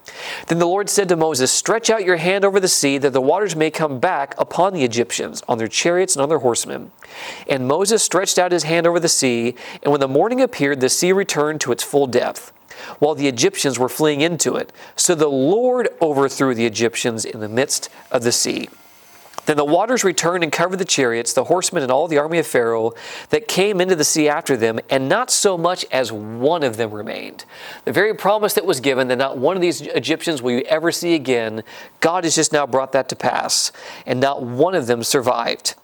Then 0.49 0.59
the 0.59 0.67
Lord 0.67 0.89
said 0.89 1.09
to 1.09 1.17
Moses, 1.17 1.53
Stretch 1.53 1.91
out 1.91 2.05
your 2.05 2.17
hand 2.17 2.45
over 2.45 2.61
the 2.61 2.69
sea, 2.69 2.99
that 2.99 3.13
the 3.13 3.21
waters 3.21 3.55
may 3.55 3.71
come 3.71 4.01
back 4.01 4.35
upon 4.39 4.73
the 4.73 4.85
Egyptians, 4.85 5.43
on 5.49 5.59
their 5.59 5.69
chariots 5.69 6.17
and 6.17 6.23
on 6.23 6.29
their 6.29 6.39
horsemen. 6.39 6.91
And 7.49 7.69
Moses 7.69 8.03
stretched 8.03 8.39
out 8.39 8.53
his 8.53 8.65
hand 8.65 8.87
over 8.87 9.01
the 9.01 9.09
sea, 9.09 9.55
and 9.83 9.93
when 9.93 10.01
the 10.01 10.09
morning 10.09 10.41
appeared, 10.41 10.81
the 10.81 10.89
sea 10.89 11.13
returned 11.13 11.61
to 11.63 11.73
its 11.73 11.83
full 11.83 12.07
depth 12.07 12.53
while 12.99 13.15
the 13.15 13.29
Egyptians 13.29 13.79
were 13.79 13.89
fleeing 13.89 14.21
into 14.21 14.57
it. 14.57 14.73
So 14.97 15.15
the 15.15 15.29
Lord 15.29 15.89
overthrew 16.01 16.55
the 16.55 16.67
Egyptians 16.67 17.25
in 17.25 17.41
the 17.41 17.49
midst 17.49 17.89
of 18.11 18.23
the 18.23 18.33
sea. 18.33 18.69
Then 19.47 19.57
the 19.57 19.65
waters 19.65 20.05
returned 20.05 20.45
and 20.45 20.53
covered 20.53 20.79
the 20.79 20.85
chariots, 20.85 21.33
the 21.33 21.45
horsemen, 21.45 21.83
and 21.83 21.91
all 21.91 22.07
the 22.07 22.19
army 22.19 22.39
of 22.39 22.47
Pharaoh 22.47 22.93
that 23.31 23.49
came 23.49 23.81
into 23.81 23.97
the 23.97 24.05
sea 24.05 24.29
after 24.29 24.57
them, 24.57 24.79
and 24.91 25.09
not 25.09 25.31
so 25.31 25.59
much 25.59 25.85
as 25.91 26.13
one 26.13 26.63
of 26.63 26.77
them 26.77 26.93
remained. 26.93 27.45
The 27.85 27.93
very 27.93 28.15
promise 28.15 28.55
that 28.55 28.67
was 28.67 28.81
given 28.81 29.09
that 29.09 29.19
not 29.19 29.39
one 29.39 29.57
of 29.57 29.63
these 29.63 29.81
Egyptians 29.81 30.43
will 30.43 30.53
you 30.53 30.61
ever 30.69 30.93
see 30.93 31.15
again, 31.15 31.65
God 32.01 32.25
has 32.25 32.37
just 32.37 32.53
now 32.53 32.67
brought 32.67 32.93
that 32.93 33.09
to 33.09 33.17
pass, 33.17 33.73
and 34.07 34.21
not 34.21 34.43
one 34.43 34.75
of 34.75 34.87
them 34.87 35.03
survived. 35.03 35.75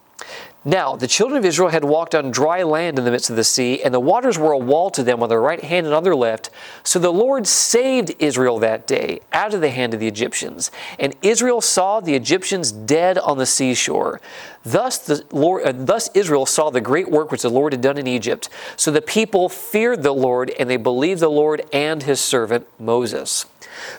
Now, 0.66 0.96
the 0.96 1.06
children 1.06 1.38
of 1.38 1.44
Israel 1.44 1.68
had 1.68 1.85
walked 1.85 2.12
on 2.12 2.32
dry 2.32 2.64
land 2.64 2.99
in 2.99 3.04
the 3.04 3.12
midst 3.12 3.30
of 3.30 3.37
the 3.37 3.44
sea, 3.44 3.80
and 3.85 3.94
the 3.94 4.00
waters 4.00 4.37
were 4.37 4.50
a 4.50 4.58
wall 4.58 4.90
to 4.90 5.04
them 5.04 5.23
on 5.23 5.28
their 5.28 5.40
right 5.40 5.62
hand 5.62 5.87
and 5.87 5.94
on 5.94 6.02
their 6.02 6.16
left. 6.16 6.50
So 6.82 6.99
the 6.99 7.12
Lord 7.12 7.46
saved 7.46 8.16
Israel 8.18 8.58
that 8.58 8.85
day 8.85 9.20
out 9.32 9.54
of 9.54 9.61
the 9.61 9.70
hand 9.70 9.94
of 9.94 10.00
the 10.00 10.08
Egyptians. 10.08 10.73
And 10.99 11.14
Israel 11.23 11.61
saw 11.61 12.00
the 12.00 12.16
Egyptians 12.16 12.73
dead 12.73 13.16
on 13.16 13.38
the 13.38 13.46
seashore. 13.46 14.20
Thus, 14.64 14.99
the 14.99 15.25
Lord, 15.30 15.62
uh, 15.62 15.73
thus 15.73 16.11
Israel 16.14 16.46
saw 16.46 16.70
the 16.70 16.80
great 16.80 17.08
work 17.08 17.30
which 17.30 17.42
the 17.42 17.49
Lord 17.49 17.73
had 17.73 17.80
done 17.80 17.96
in 17.96 18.08
Egypt. 18.08 18.49
So 18.75 18.90
the 18.90 19.00
people 19.00 19.49
feared 19.49 20.02
the 20.02 20.12
Lord, 20.12 20.50
and 20.58 20.68
they 20.68 20.78
believed 20.78 21.20
the 21.20 21.28
Lord 21.28 21.62
and 21.73 22.02
his 22.02 22.20
servant 22.20 22.66
Moses. 22.80 23.46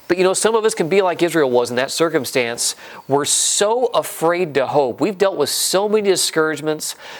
But 0.07 0.17
you 0.17 0.23
know, 0.23 0.33
some 0.33 0.55
of 0.55 0.65
us 0.65 0.73
can 0.73 0.89
be 0.89 1.01
like 1.01 1.21
Israel 1.21 1.49
was 1.49 1.69
in 1.69 1.75
that 1.75 1.91
circumstance. 1.91 2.75
We're 3.07 3.25
so 3.25 3.87
afraid 3.87 4.53
to 4.55 4.67
hope. 4.67 5.01
We've 5.01 5.17
dealt 5.17 5.37
with 5.37 5.49
so 5.49 5.87
many 5.87 6.09
discouragements, 6.09 6.56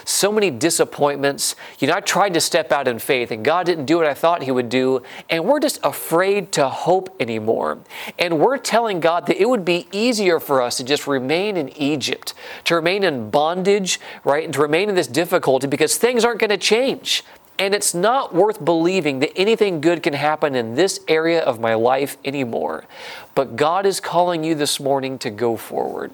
so 0.05 0.31
many 0.31 0.49
disappointments. 0.49 1.55
You 1.79 1.87
know, 1.87 1.95
I 1.95 1.99
tried 1.99 2.33
to 2.33 2.41
step 2.41 2.71
out 2.71 2.87
in 2.87 2.99
faith 2.99 3.31
and 3.31 3.43
God 3.43 3.65
didn't 3.65 3.85
do 3.85 3.97
what 3.97 4.05
I 4.05 4.13
thought 4.13 4.43
He 4.43 4.51
would 4.51 4.69
do. 4.69 5.03
And 5.29 5.45
we're 5.45 5.59
just 5.59 5.79
afraid 5.83 6.51
to 6.53 6.69
hope 6.69 7.15
anymore. 7.19 7.79
And 8.17 8.39
we're 8.39 8.57
telling 8.57 8.99
God 8.99 9.27
that 9.27 9.41
it 9.41 9.49
would 9.49 9.65
be 9.65 9.87
easier 9.91 10.39
for 10.39 10.61
us 10.61 10.77
to 10.77 10.83
just 10.83 11.07
remain 11.07 11.57
in 11.57 11.69
Egypt, 11.77 12.33
to 12.65 12.75
remain 12.75 13.03
in 13.03 13.29
bondage, 13.29 13.99
right? 14.23 14.43
And 14.43 14.53
to 14.53 14.61
remain 14.61 14.89
in 14.89 14.95
this 14.95 15.07
difficulty 15.07 15.67
because 15.67 15.97
things 15.97 16.23
aren't 16.23 16.39
going 16.39 16.49
to 16.49 16.57
change. 16.57 17.23
And 17.59 17.73
it's 17.73 17.95
not 17.95 18.35
worth 18.35 18.63
believing 18.63 19.19
that 19.19 19.35
anything 19.35 19.81
good 19.81 20.03
can 20.03 20.13
happen 20.13 20.53
in 20.55 20.75
this 20.75 20.99
area 21.07 21.41
of 21.41 21.59
my 21.59 21.73
life 21.73 22.17
anymore. 22.23 22.85
But 23.33 23.55
God 23.55 23.85
is 23.85 23.99
calling 23.99 24.43
you 24.43 24.53
this 24.53 24.79
morning 24.79 25.17
to 25.19 25.31
go 25.31 25.57
forward, 25.57 26.11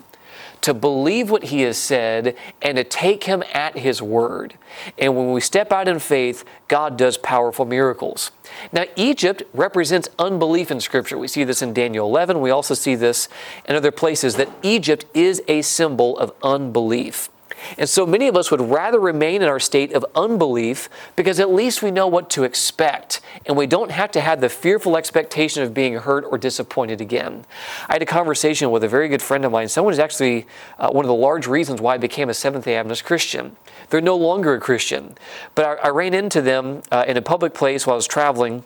to 0.63 0.74
believe 0.74 1.29
what 1.29 1.46
He 1.46 1.62
has 1.62 1.77
said, 1.77 2.36
and 2.62 2.77
to 2.77 2.84
take 2.84 3.25
Him 3.25 3.43
at 3.53 3.77
His 3.77 4.01
word. 4.01 4.55
And 4.98 5.15
when 5.15 5.32
we 5.32 5.41
step 5.41 5.72
out 5.72 5.88
in 5.88 6.00
faith, 6.00 6.43
God 6.67 6.98
does 6.98 7.17
powerful 7.17 7.65
miracles. 7.65 8.32
Now, 8.72 8.86
Egypt 8.96 9.43
represents 9.53 10.10
unbelief 10.17 10.72
in 10.72 10.79
Scripture. 10.79 11.17
We 11.17 11.27
see 11.27 11.43
this 11.43 11.62
in 11.62 11.74
Daniel 11.74 12.08
11. 12.08 12.41
We 12.41 12.50
also 12.50 12.74
see 12.74 12.96
this 12.96 13.29
in 13.67 13.75
other 13.75 13.91
places 13.91 14.36
that 14.36 14.50
Egypt 14.63 15.05
is 15.13 15.41
a 15.48 15.62
symbol 15.62 16.17
of 16.17 16.34
unbelief. 16.41 17.29
And 17.77 17.88
so 17.88 18.05
many 18.05 18.27
of 18.27 18.36
us 18.36 18.51
would 18.51 18.62
rather 18.62 19.00
remain 19.00 19.41
in 19.41 19.48
our 19.48 19.60
state 19.60 19.93
of 19.93 20.05
unbelief 20.15 20.89
because 21.15 21.39
at 21.39 21.51
least 21.51 21.82
we 21.82 21.91
know 21.91 22.08
what 22.08 22.29
to 22.32 22.43
expect 22.43 23.22
and 23.46 23.58
we 23.58 23.67
don't 23.67 23.91
have 23.91 24.12
to 24.12 24.22
have 24.22 24.41
the 24.41 24.50
fearful 24.50 24.98
expectation 24.98 25.63
of 25.63 25.74
being 25.74 25.96
hurt 25.96 26.25
or 26.29 26.38
disappointed 26.38 27.01
again. 27.01 27.46
I 27.89 27.93
had 27.93 28.01
a 28.01 28.05
conversation 28.05 28.72
with 28.72 28.84
a 28.84 28.88
very 28.88 29.08
good 29.08 29.22
friend 29.22 29.46
of 29.46 29.51
mine. 29.51 29.67
Someone 29.67 29.93
is 29.93 30.00
actually 30.00 30.46
uh, 30.79 30.89
one 30.91 31.05
of 31.05 31.10
the 31.10 31.15
large 31.15 31.48
reasons 31.48 31.82
why 31.82 31.96
I 31.96 31.98
became 31.98 32.29
a 32.29 32.34
Seventh 32.34 32.65
day 32.65 32.75
Adventist 32.75 33.05
Christian. 33.05 33.55
They're 33.89 34.01
no 34.01 34.15
longer 34.15 34.53
a 34.53 34.60
Christian, 34.60 35.15
but 35.55 35.65
I, 35.65 35.88
I 35.88 35.89
ran 35.89 36.13
into 36.13 36.41
them 36.41 36.82
uh, 36.91 37.05
in 37.08 37.17
a 37.17 37.22
public 37.22 37.53
place 37.53 37.86
while 37.86 37.96
I 37.96 37.98
was 37.98 38.08
traveling 38.08 38.65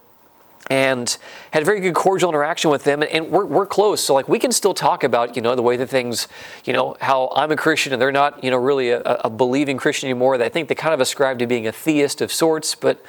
and 0.70 1.18
had 1.52 1.62
a 1.64 1.66
very 1.66 1.80
good 1.80 1.96
cordial 1.96 2.30
interaction 2.30 2.70
with 2.70 2.84
them 2.84 3.04
and 3.04 3.30
we're, 3.30 3.46
we're 3.46 3.66
close. 3.66 4.04
So 4.04 4.14
like 4.14 4.28
we 4.28 4.40
can 4.40 4.52
still 4.52 4.74
talk 4.74 5.04
about 5.04 5.36
you 5.36 5.42
know 5.42 5.56
the 5.56 5.62
way 5.62 5.78
that 5.78 5.88
things 5.88 6.28
you 6.66 6.74
know 6.74 6.96
how 7.02 7.32
i'm 7.36 7.52
a 7.52 7.56
christian 7.56 7.94
and 7.94 8.02
they're 8.02 8.12
not 8.12 8.44
you 8.44 8.52
know 8.52 8.58
really 8.58 8.90
a, 8.90 9.02
a 9.02 9.30
believing 9.30 9.78
christian 9.78 10.10
anymore 10.10 10.42
i 10.42 10.50
think 10.50 10.68
they 10.68 10.76
kind 10.76 10.94
of 10.94 11.00
ascribe 11.00 11.40
to 11.40 11.48
being 11.48 11.68
a 11.68 11.72
theist 11.72 12.22
of 12.22 12.32
sorts. 12.32 12.76
But 12.76 13.04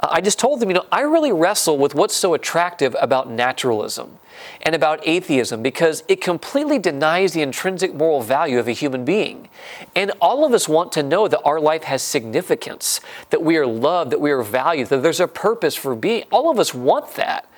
uh, 0.00 0.08
i 0.10 0.20
just 0.20 0.38
told 0.38 0.60
them 0.60 0.68
you 0.70 0.74
know 0.74 0.86
i 0.90 1.02
really 1.02 1.32
wrestle 1.32 1.78
with 1.78 1.94
what's 1.94 2.14
so 2.14 2.34
attractive 2.34 2.96
about 3.00 3.30
naturalism 3.30 4.18
and 4.62 4.74
about 4.74 5.00
atheism 5.06 5.62
because 5.62 6.04
it 6.08 6.20
completely 6.20 6.78
denies 6.78 7.32
the 7.32 7.42
intrinsic 7.42 7.94
moral 7.94 8.22
value 8.22 8.58
of 8.58 8.68
a 8.68 8.72
human 8.72 9.04
being. 9.04 9.48
And 9.94 10.12
all 10.20 10.44
of 10.44 10.52
us 10.52 10.68
want 10.68 10.92
to 10.92 11.02
know 11.02 11.28
that 11.28 11.42
our 11.44 11.60
life 11.60 11.84
has 11.84 12.02
significance, 12.02 13.00
that 13.30 13.42
we 13.42 13.56
are 13.56 13.66
loved, 13.66 14.10
that 14.12 14.20
we 14.20 14.30
are 14.30 14.42
valued, 14.42 14.88
that 14.88 15.02
there's 15.02 15.20
a 15.20 15.28
purpose 15.28 15.74
for 15.74 15.94
being. 15.94 16.24
All 16.30 16.50
of 16.50 16.58
us 16.58 16.72
want 16.72 17.14
that. 17.14 17.48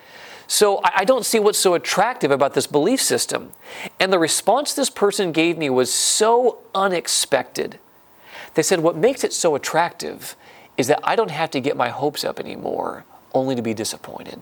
So 0.46 0.80
I 0.84 1.04
don't 1.04 1.24
see 1.24 1.38
what's 1.38 1.58
so 1.58 1.74
attractive 1.74 2.30
about 2.30 2.54
this 2.54 2.66
belief 2.66 3.00
system. 3.00 3.52
And 3.98 4.12
the 4.12 4.18
response 4.18 4.74
this 4.74 4.90
person 4.90 5.32
gave 5.32 5.56
me 5.56 5.70
was 5.70 5.92
so 5.92 6.58
unexpected. 6.74 7.78
They 8.54 8.62
said, 8.62 8.80
What 8.80 8.96
makes 8.96 9.24
it 9.24 9.32
so 9.32 9.54
attractive 9.54 10.36
is 10.76 10.86
that 10.88 11.00
I 11.02 11.16
don't 11.16 11.30
have 11.30 11.50
to 11.52 11.60
get 11.60 11.76
my 11.76 11.88
hopes 11.88 12.24
up 12.24 12.38
anymore, 12.38 13.04
only 13.32 13.54
to 13.54 13.62
be 13.62 13.74
disappointed 13.74 14.40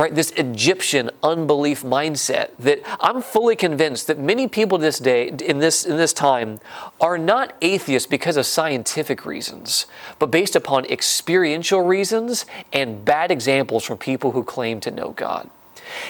right? 0.00 0.14
This 0.14 0.30
Egyptian 0.30 1.10
unbelief 1.22 1.82
mindset 1.82 2.52
that 2.58 2.80
I'm 3.00 3.20
fully 3.20 3.54
convinced 3.54 4.06
that 4.06 4.18
many 4.18 4.48
people 4.48 4.78
this 4.78 4.98
day, 4.98 5.28
in 5.28 5.58
this, 5.58 5.84
in 5.84 5.98
this 5.98 6.14
time, 6.14 6.58
are 7.02 7.18
not 7.18 7.54
atheists 7.60 8.08
because 8.08 8.38
of 8.38 8.46
scientific 8.46 9.26
reasons, 9.26 9.84
but 10.18 10.30
based 10.30 10.56
upon 10.56 10.86
experiential 10.86 11.82
reasons 11.82 12.46
and 12.72 13.04
bad 13.04 13.30
examples 13.30 13.84
from 13.84 13.98
people 13.98 14.30
who 14.30 14.42
claim 14.42 14.80
to 14.80 14.90
know 14.90 15.10
God. 15.10 15.50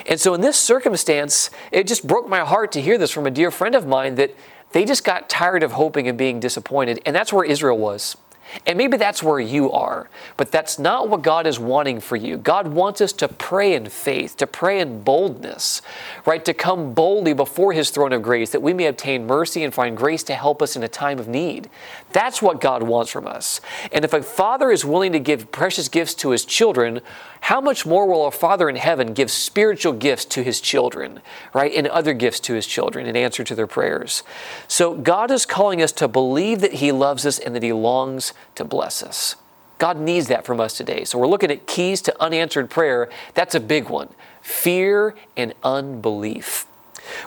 And 0.06 0.20
so 0.20 0.34
in 0.34 0.40
this 0.40 0.56
circumstance, 0.56 1.50
it 1.72 1.88
just 1.88 2.06
broke 2.06 2.28
my 2.28 2.40
heart 2.40 2.70
to 2.72 2.80
hear 2.80 2.96
this 2.96 3.10
from 3.10 3.26
a 3.26 3.30
dear 3.30 3.50
friend 3.50 3.74
of 3.74 3.88
mine 3.88 4.14
that 4.14 4.36
they 4.70 4.84
just 4.84 5.02
got 5.02 5.28
tired 5.28 5.64
of 5.64 5.72
hoping 5.72 6.06
and 6.06 6.16
being 6.16 6.38
disappointed. 6.38 7.00
And 7.04 7.16
that's 7.16 7.32
where 7.32 7.44
Israel 7.44 7.78
was. 7.78 8.16
And 8.66 8.76
maybe 8.76 8.96
that's 8.96 9.22
where 9.22 9.40
you 9.40 9.70
are, 9.70 10.08
but 10.36 10.50
that's 10.50 10.78
not 10.78 11.08
what 11.08 11.22
God 11.22 11.46
is 11.46 11.58
wanting 11.58 12.00
for 12.00 12.16
you. 12.16 12.36
God 12.36 12.68
wants 12.68 13.00
us 13.00 13.12
to 13.14 13.28
pray 13.28 13.74
in 13.74 13.88
faith, 13.88 14.36
to 14.38 14.46
pray 14.46 14.80
in 14.80 15.02
boldness, 15.02 15.82
right? 16.26 16.44
To 16.44 16.54
come 16.54 16.92
boldly 16.92 17.32
before 17.32 17.72
His 17.72 17.90
throne 17.90 18.12
of 18.12 18.22
grace 18.22 18.50
that 18.50 18.62
we 18.62 18.72
may 18.72 18.86
obtain 18.86 19.26
mercy 19.26 19.62
and 19.62 19.72
find 19.72 19.96
grace 19.96 20.22
to 20.24 20.34
help 20.34 20.62
us 20.62 20.76
in 20.76 20.82
a 20.82 20.88
time 20.88 21.18
of 21.18 21.28
need. 21.28 21.70
That's 22.12 22.42
what 22.42 22.60
God 22.60 22.82
wants 22.82 23.10
from 23.10 23.26
us. 23.26 23.60
And 23.92 24.04
if 24.04 24.12
a 24.12 24.22
father 24.22 24.70
is 24.70 24.84
willing 24.84 25.12
to 25.12 25.20
give 25.20 25.52
precious 25.52 25.88
gifts 25.88 26.14
to 26.14 26.30
his 26.30 26.44
children, 26.44 27.00
how 27.42 27.60
much 27.60 27.86
more 27.86 28.06
will 28.06 28.22
our 28.22 28.30
Father 28.30 28.68
in 28.68 28.76
heaven 28.76 29.14
give 29.14 29.30
spiritual 29.30 29.92
gifts 29.94 30.24
to 30.26 30.42
his 30.42 30.60
children, 30.60 31.20
right? 31.54 31.72
And 31.74 31.86
other 31.86 32.12
gifts 32.12 32.40
to 32.40 32.54
his 32.54 32.66
children 32.66 33.06
in 33.06 33.16
answer 33.16 33.44
to 33.44 33.54
their 33.54 33.66
prayers. 33.66 34.22
So 34.68 34.94
God 34.94 35.30
is 35.30 35.46
calling 35.46 35.80
us 35.80 35.92
to 35.92 36.08
believe 36.08 36.60
that 36.60 36.74
he 36.74 36.92
loves 36.92 37.24
us 37.24 37.38
and 37.38 37.54
that 37.54 37.62
he 37.62 37.72
longs 37.72 38.34
to 38.54 38.64
bless 38.64 39.02
us. 39.02 39.36
God 39.78 39.98
needs 39.98 40.28
that 40.28 40.44
from 40.44 40.60
us 40.60 40.76
today. 40.76 41.04
So 41.04 41.18
we're 41.18 41.26
looking 41.26 41.50
at 41.50 41.66
keys 41.66 42.02
to 42.02 42.22
unanswered 42.22 42.68
prayer. 42.70 43.08
That's 43.34 43.54
a 43.54 43.60
big 43.60 43.88
one 43.88 44.08
fear 44.42 45.14
and 45.36 45.54
unbelief. 45.62 46.66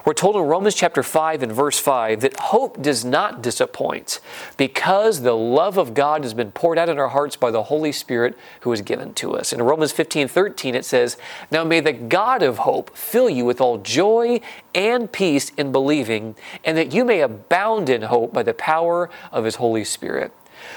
We're 0.06 0.14
told 0.14 0.36
in 0.36 0.44
Romans 0.44 0.76
chapter 0.76 1.04
5 1.04 1.44
and 1.44 1.52
verse 1.52 1.80
5 1.80 2.22
that 2.22 2.40
hope 2.40 2.82
does 2.82 3.04
not 3.04 3.42
disappoint 3.42 4.20
because 4.58 5.22
the 5.22 5.36
love 5.36 5.78
of 5.78 5.94
God 5.94 6.24
has 6.24 6.34
been 6.34 6.52
poured 6.52 6.78
out 6.78 6.90
in 6.90 7.00
our 7.00 7.10
hearts 7.10 7.36
by 7.36 7.52
the 7.52 7.64
Holy 7.64 7.92
Spirit 7.92 8.38
who 8.62 8.72
is 8.72 8.82
given 8.82 9.14
to 9.16 9.36
us. 9.36 9.54
In 9.54 9.62
Romans 9.62 9.92
15 9.92 10.28
13, 10.28 10.76
it 10.76 10.86
says, 10.86 11.18
Now 11.52 11.64
may 11.64 11.80
the 11.80 11.94
God 11.94 12.44
of 12.44 12.60
hope 12.60 12.96
fill 12.96 13.30
you 13.30 13.46
with 13.46 13.62
all 13.62 13.78
joy 13.78 14.42
and 14.76 15.12
peace 15.12 15.50
in 15.58 15.72
believing, 15.72 16.36
and 16.64 16.78
that 16.78 16.94
you 16.94 17.06
may 17.06 17.22
abound 17.22 17.90
in 17.90 18.04
hope 18.04 18.34
by 18.34 18.44
the 18.44 18.54
power 18.54 19.10
of 19.32 19.46
his 19.46 19.56
Holy 19.56 19.84
Spirit. 19.84 20.32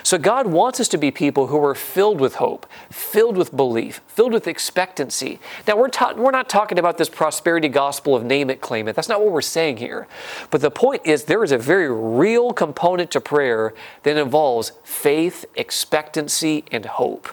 So 0.06 0.18
God 0.18 0.46
wants 0.46 0.78
us 0.78 0.86
to 0.90 0.98
be 0.98 1.10
people 1.10 1.48
who 1.48 1.60
are 1.64 1.74
filled 1.74 2.20
with 2.20 2.36
hope, 2.36 2.64
filled 2.92 3.36
with 3.36 3.56
belief, 3.56 4.00
filled 4.06 4.32
with 4.32 4.46
expectancy. 4.46 5.40
Now 5.66 5.76
we're 5.76 5.88
ta- 5.88 6.14
we're 6.16 6.30
not 6.30 6.48
talking 6.48 6.78
about 6.78 6.96
this 6.96 7.08
prosperity 7.08 7.66
gospel 7.68 8.14
of 8.14 8.22
name 8.22 8.48
it 8.48 8.60
claim 8.60 8.86
it. 8.86 8.94
That's 8.94 9.08
not 9.08 9.20
what 9.20 9.32
we're 9.32 9.40
saying 9.40 9.78
here. 9.78 10.06
But 10.52 10.60
the 10.60 10.70
point 10.70 11.02
is 11.04 11.24
there 11.24 11.42
is 11.42 11.50
a 11.50 11.58
very 11.58 11.90
real 11.90 12.52
component 12.52 13.10
to 13.10 13.20
prayer 13.20 13.74
that 14.04 14.16
involves 14.16 14.70
faith, 14.84 15.44
expectancy 15.56 16.62
and 16.70 16.84
hope. 16.84 17.28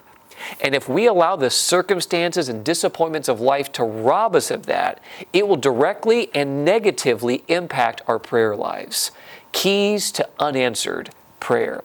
And 0.59 0.73
if 0.73 0.89
we 0.89 1.05
allow 1.05 1.35
the 1.35 1.51
circumstances 1.51 2.49
and 2.49 2.65
disappointments 2.65 3.29
of 3.29 3.39
life 3.39 3.71
to 3.73 3.83
rob 3.83 4.35
us 4.35 4.49
of 4.49 4.65
that, 4.65 4.99
it 5.31 5.47
will 5.47 5.57
directly 5.57 6.31
and 6.33 6.65
negatively 6.65 7.43
impact 7.47 8.01
our 8.07 8.17
prayer 8.17 8.55
lives. 8.55 9.11
Keys 9.51 10.11
to 10.13 10.27
unanswered 10.39 11.11
prayer. 11.39 11.83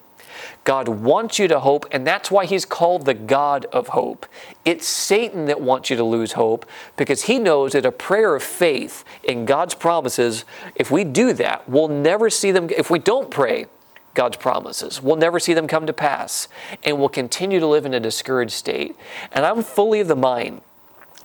God 0.64 0.88
wants 0.88 1.38
you 1.38 1.48
to 1.48 1.60
hope, 1.60 1.86
and 1.92 2.06
that's 2.06 2.30
why 2.30 2.46
He's 2.46 2.64
called 2.64 3.04
the 3.04 3.14
God 3.14 3.66
of 3.66 3.88
hope. 3.88 4.26
It's 4.64 4.86
Satan 4.86 5.46
that 5.46 5.60
wants 5.60 5.90
you 5.90 5.96
to 5.96 6.04
lose 6.04 6.32
hope 6.32 6.66
because 6.96 7.24
he 7.24 7.38
knows 7.38 7.72
that 7.72 7.86
a 7.86 7.92
prayer 7.92 8.34
of 8.34 8.42
faith 8.42 9.04
in 9.24 9.44
God's 9.44 9.74
promises, 9.74 10.44
if 10.74 10.90
we 10.90 11.04
do 11.04 11.32
that, 11.34 11.68
we'll 11.68 11.88
never 11.88 12.28
see 12.30 12.50
them. 12.50 12.68
If 12.70 12.90
we 12.90 12.98
don't 12.98 13.30
pray, 13.30 13.66
God's 14.14 14.36
promises. 14.36 15.00
We'll 15.00 15.16
never 15.16 15.38
see 15.38 15.54
them 15.54 15.68
come 15.68 15.86
to 15.86 15.92
pass, 15.92 16.48
and 16.82 16.98
we'll 16.98 17.08
continue 17.08 17.60
to 17.60 17.66
live 17.66 17.86
in 17.86 17.94
a 17.94 18.00
discouraged 18.00 18.52
state. 18.52 18.96
And 19.30 19.46
I'm 19.46 19.62
fully 19.62 20.00
of 20.00 20.08
the 20.08 20.16
mind 20.16 20.62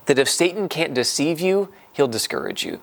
that 0.05 0.19
if 0.19 0.29
Satan 0.29 0.69
can't 0.69 0.93
deceive 0.93 1.39
you, 1.39 1.73
he'll 1.91 2.07
discourage 2.07 2.63
you. 2.63 2.81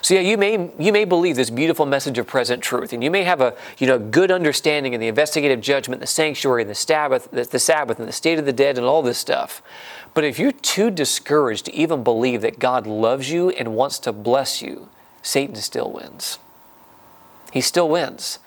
So 0.00 0.14
yeah, 0.14 0.20
you 0.20 0.38
may 0.38 0.70
you 0.78 0.92
may 0.92 1.04
believe 1.04 1.36
this 1.36 1.50
beautiful 1.50 1.86
message 1.86 2.18
of 2.18 2.26
present 2.26 2.62
truth, 2.62 2.92
and 2.92 3.02
you 3.02 3.10
may 3.10 3.24
have 3.24 3.40
a 3.40 3.54
you 3.78 3.86
know 3.86 3.98
good 3.98 4.30
understanding 4.30 4.92
in 4.92 5.00
the 5.00 5.08
investigative 5.08 5.60
judgment, 5.60 6.00
the 6.00 6.06
sanctuary, 6.06 6.62
and 6.62 6.70
the 6.70 6.74
Sabbath, 6.74 7.30
the, 7.30 7.44
the 7.44 7.58
Sabbath, 7.58 7.98
and 7.98 8.06
the 8.06 8.12
state 8.12 8.38
of 8.38 8.46
the 8.46 8.52
dead, 8.52 8.78
and 8.78 8.86
all 8.86 9.02
this 9.02 9.18
stuff. 9.18 9.62
But 10.14 10.24
if 10.24 10.38
you're 10.38 10.52
too 10.52 10.90
discouraged 10.90 11.66
to 11.66 11.74
even 11.74 12.02
believe 12.02 12.40
that 12.42 12.58
God 12.58 12.86
loves 12.86 13.30
you 13.30 13.50
and 13.50 13.74
wants 13.74 13.98
to 14.00 14.12
bless 14.12 14.62
you, 14.62 14.88
Satan 15.22 15.56
still 15.56 15.90
wins. 15.90 16.38
He 17.52 17.60
still 17.60 17.88
wins. 17.88 18.38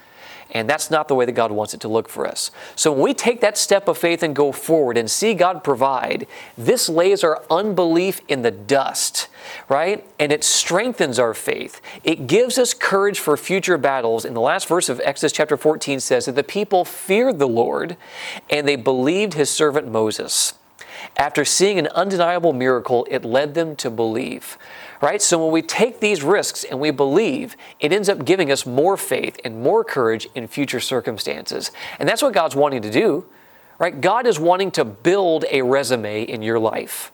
And 0.51 0.69
that's 0.69 0.91
not 0.91 1.07
the 1.07 1.15
way 1.15 1.25
that 1.25 1.31
God 1.31 1.51
wants 1.51 1.73
it 1.73 1.79
to 1.81 1.87
look 1.87 2.09
for 2.09 2.27
us. 2.27 2.51
So 2.75 2.91
when 2.91 3.01
we 3.01 3.13
take 3.13 3.41
that 3.41 3.57
step 3.57 3.87
of 3.87 3.97
faith 3.97 4.21
and 4.21 4.35
go 4.35 4.51
forward 4.51 4.97
and 4.97 5.09
see 5.09 5.33
God 5.33 5.63
provide, 5.63 6.27
this 6.57 6.89
lays 6.89 7.23
our 7.23 7.41
unbelief 7.49 8.19
in 8.27 8.41
the 8.41 8.51
dust, 8.51 9.27
right? 9.69 10.05
And 10.19 10.31
it 10.31 10.43
strengthens 10.43 11.19
our 11.19 11.33
faith. 11.33 11.81
It 12.03 12.27
gives 12.27 12.57
us 12.57 12.73
courage 12.73 13.19
for 13.19 13.37
future 13.37 13.77
battles. 13.77 14.25
In 14.25 14.33
the 14.33 14.41
last 14.41 14.67
verse 14.67 14.89
of 14.89 14.99
Exodus 15.03 15.31
chapter 15.31 15.55
14 15.55 15.99
says 15.99 16.25
that 16.25 16.35
the 16.35 16.43
people 16.43 16.83
feared 16.83 17.39
the 17.39 17.47
Lord 17.47 17.95
and 18.49 18.67
they 18.67 18.75
believed 18.75 19.35
his 19.35 19.49
servant 19.49 19.87
Moses. 19.87 20.53
After 21.17 21.45
seeing 21.45 21.77
an 21.77 21.87
undeniable 21.87 22.53
miracle, 22.53 23.05
it 23.09 23.23
led 23.23 23.53
them 23.53 23.75
to 23.77 23.89
believe. 23.89 24.57
Right? 25.01 25.21
So 25.21 25.43
when 25.43 25.51
we 25.51 25.61
take 25.61 25.99
these 25.99 26.23
risks 26.23 26.63
and 26.63 26.79
we 26.79 26.91
believe, 26.91 27.55
it 27.79 27.91
ends 27.91 28.09
up 28.09 28.25
giving 28.25 28.51
us 28.51 28.65
more 28.65 28.97
faith 28.97 29.39
and 29.43 29.61
more 29.61 29.83
courage 29.83 30.27
in 30.35 30.47
future 30.47 30.79
circumstances. 30.79 31.71
And 31.99 32.07
that's 32.07 32.21
what 32.21 32.33
God's 32.33 32.55
wanting 32.55 32.81
to 32.83 32.91
do. 32.91 33.25
Right? 33.79 33.99
God 33.99 34.27
is 34.27 34.39
wanting 34.39 34.71
to 34.71 34.85
build 34.85 35.45
a 35.51 35.63
resume 35.63 36.23
in 36.23 36.41
your 36.41 36.59
life 36.59 37.11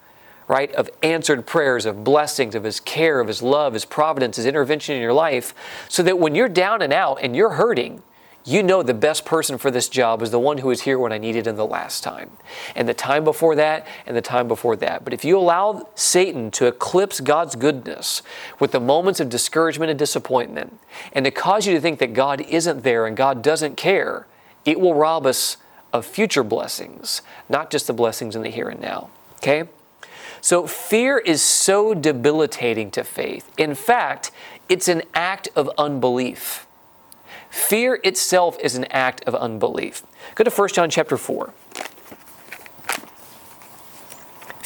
right, 0.48 0.72
of 0.76 0.90
answered 1.04 1.46
prayers, 1.46 1.86
of 1.86 2.04
blessings, 2.04 2.56
of 2.56 2.64
His 2.64 2.80
care, 2.80 3.20
of 3.20 3.28
His 3.28 3.42
love, 3.42 3.74
His 3.74 3.86
providence, 3.86 4.38
His 4.38 4.46
intervention 4.46 4.96
in 4.96 5.02
your 5.02 5.14
life, 5.14 5.54
so 5.90 6.02
that 6.04 6.20
when 6.20 6.36
you're 6.36 6.50
down 6.50 6.82
and 6.82 6.94
out 6.94 7.20
and 7.22 7.36
you're 7.36 7.52
hurting, 7.52 8.02
you 8.48 8.64
know 8.64 8.82
the 8.82 8.94
best 8.94 9.26
person 9.26 9.58
for 9.58 9.70
this 9.70 9.90
job 9.90 10.22
is 10.22 10.32
the 10.32 10.40
one 10.40 10.60
who 10.60 10.70
was 10.70 10.84
here 10.84 10.98
when 10.98 11.12
I 11.12 11.18
needed 11.18 11.48
him 11.48 11.58
the 11.58 11.66
last 11.66 12.02
time, 12.02 12.32
and 12.76 12.88
the 12.88 12.94
time 12.94 13.26
before 13.26 13.56
that, 13.56 13.86
and 14.06 14.16
the 14.16 14.22
time 14.22 14.48
before 14.48 14.78
that. 14.78 15.04
But 15.04 15.14
if 15.14 15.26
you 15.26 15.38
allow 15.38 15.90
Satan 15.96 16.50
to 16.52 16.66
eclipse 16.68 17.20
God's 17.20 17.58
goodness 17.58 18.22
with 18.58 18.72
the 18.72 18.80
moments 18.80 19.20
of 19.20 19.28
discouragement 19.28 19.90
and 19.90 20.00
disappointment, 20.00 20.80
and 21.12 21.26
to 21.26 21.32
cause 21.32 21.68
you 21.68 21.74
to 21.74 21.82
think 21.82 22.00
that 22.00 22.14
God 22.14 22.40
isn't 22.42 22.84
there 22.84 23.06
and 23.06 23.18
God 23.18 23.42
doesn't 23.42 23.76
care, 23.76 24.28
it 24.64 24.80
will 24.80 24.96
rob 24.96 25.26
us 25.26 25.58
of 25.92 26.06
future 26.06 26.44
blessings, 26.44 27.22
not 27.50 27.70
just 27.70 27.88
the 27.88 27.94
blessings 27.94 28.36
in 28.36 28.44
the 28.44 28.50
here 28.50 28.70
and 28.70 28.80
now. 28.80 29.10
Okay? 29.38 29.66
So, 30.40 30.68
fear 30.68 31.18
is 31.18 31.42
so 31.42 31.94
debilitating 31.94 32.92
to 32.92 33.04
faith. 33.04 33.52
In 33.58 33.76
fact, 33.76 34.32
it's 34.70 34.88
an 34.88 35.04
act 35.14 35.50
of 35.56 35.70
unbelief. 35.78 36.67
Fear 37.50 38.00
itself 38.04 38.58
is 38.60 38.76
an 38.76 38.86
act 38.86 39.24
of 39.26 39.36
unbelief. 39.36 40.04
Go 40.36 40.44
to 40.44 40.52
1 40.52 40.70
John 40.70 40.90
chapter 40.90 41.18
4. 41.18 41.54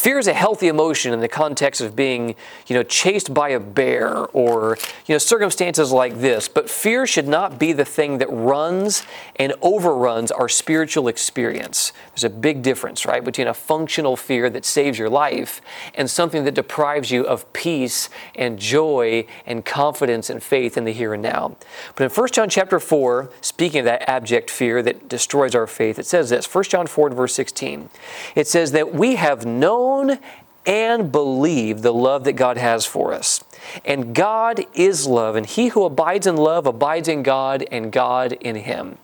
Fear 0.02 0.18
is 0.18 0.26
a 0.26 0.34
healthy 0.34 0.68
emotion 0.68 1.14
in 1.14 1.20
the 1.20 1.28
context 1.28 1.80
of 1.80 1.96
being, 1.96 2.34
you 2.66 2.76
know, 2.76 2.82
chased 2.82 3.36
by 3.36 3.50
a 3.50 3.60
bear 3.60 4.18
or, 4.34 4.80
you 5.06 5.14
know, 5.14 5.20
circumstances 5.20 5.92
like 5.92 6.20
this. 6.20 6.48
But 6.48 6.72
fear 6.72 7.06
should 7.06 7.28
not 7.28 7.60
be 7.60 7.72
the 7.72 7.86
thing 7.86 8.18
that 8.18 8.28
runs 8.32 9.04
and 9.36 9.54
overruns 9.62 10.32
our 10.32 10.50
spiritual 10.50 11.08
experience. 11.08 11.94
There's 12.16 12.24
a 12.24 12.32
big 12.32 12.64
difference, 12.64 13.06
right, 13.06 13.24
between 13.24 13.46
a 13.46 13.54
functional 13.54 14.16
fear 14.16 14.50
that 14.50 14.66
saves 14.66 14.98
your 14.98 15.08
life 15.08 15.62
and 15.94 16.10
something 16.10 16.46
that 16.46 16.56
deprives 16.56 17.12
you 17.12 17.24
of 17.24 17.54
peace 17.54 18.10
and 18.34 18.58
joy 18.58 19.28
and 19.46 19.64
confidence 19.64 20.32
and 20.32 20.42
faith 20.42 20.78
in 20.78 20.84
the 20.84 20.94
here 20.94 21.14
and 21.14 21.22
now. 21.22 21.56
But 21.96 22.06
in 22.06 22.10
1 22.10 22.30
John 22.30 22.50
chapter 22.50 22.80
4, 22.80 23.30
speaking 23.42 23.82
of 23.82 23.86
that 23.86 24.10
abject 24.10 24.50
fear 24.50 24.82
that 24.82 25.08
destroys 25.08 25.54
our 25.54 25.68
faith, 25.68 26.00
it 26.00 26.08
says 26.08 26.32
this, 26.32 26.52
1 26.52 26.64
John 26.64 26.88
4 26.88 27.12
verse 27.12 27.36
16. 27.36 27.92
It 28.34 28.48
says 28.48 28.72
that 28.72 28.96
we 28.96 29.14
have 29.14 29.46
known 29.46 29.91
known 29.92 30.20
and 30.64 31.12
believe 31.12 31.82
the 31.82 31.94
love 31.94 32.24
that 32.24 32.34
God 32.34 32.58
has 32.58 32.86
for 32.86 33.14
us. 33.14 33.44
And 33.84 34.14
God 34.14 34.64
is 34.76 35.08
love, 35.08 35.36
and 35.36 35.46
he 35.46 35.70
who 35.70 35.86
abides 35.86 36.28
in 36.28 36.38
love 36.38 36.68
abides 36.68 37.08
in 37.08 37.24
God, 37.24 37.66
and 37.72 37.92
God 37.92 38.34
in 38.34 38.58
him. 38.58 38.98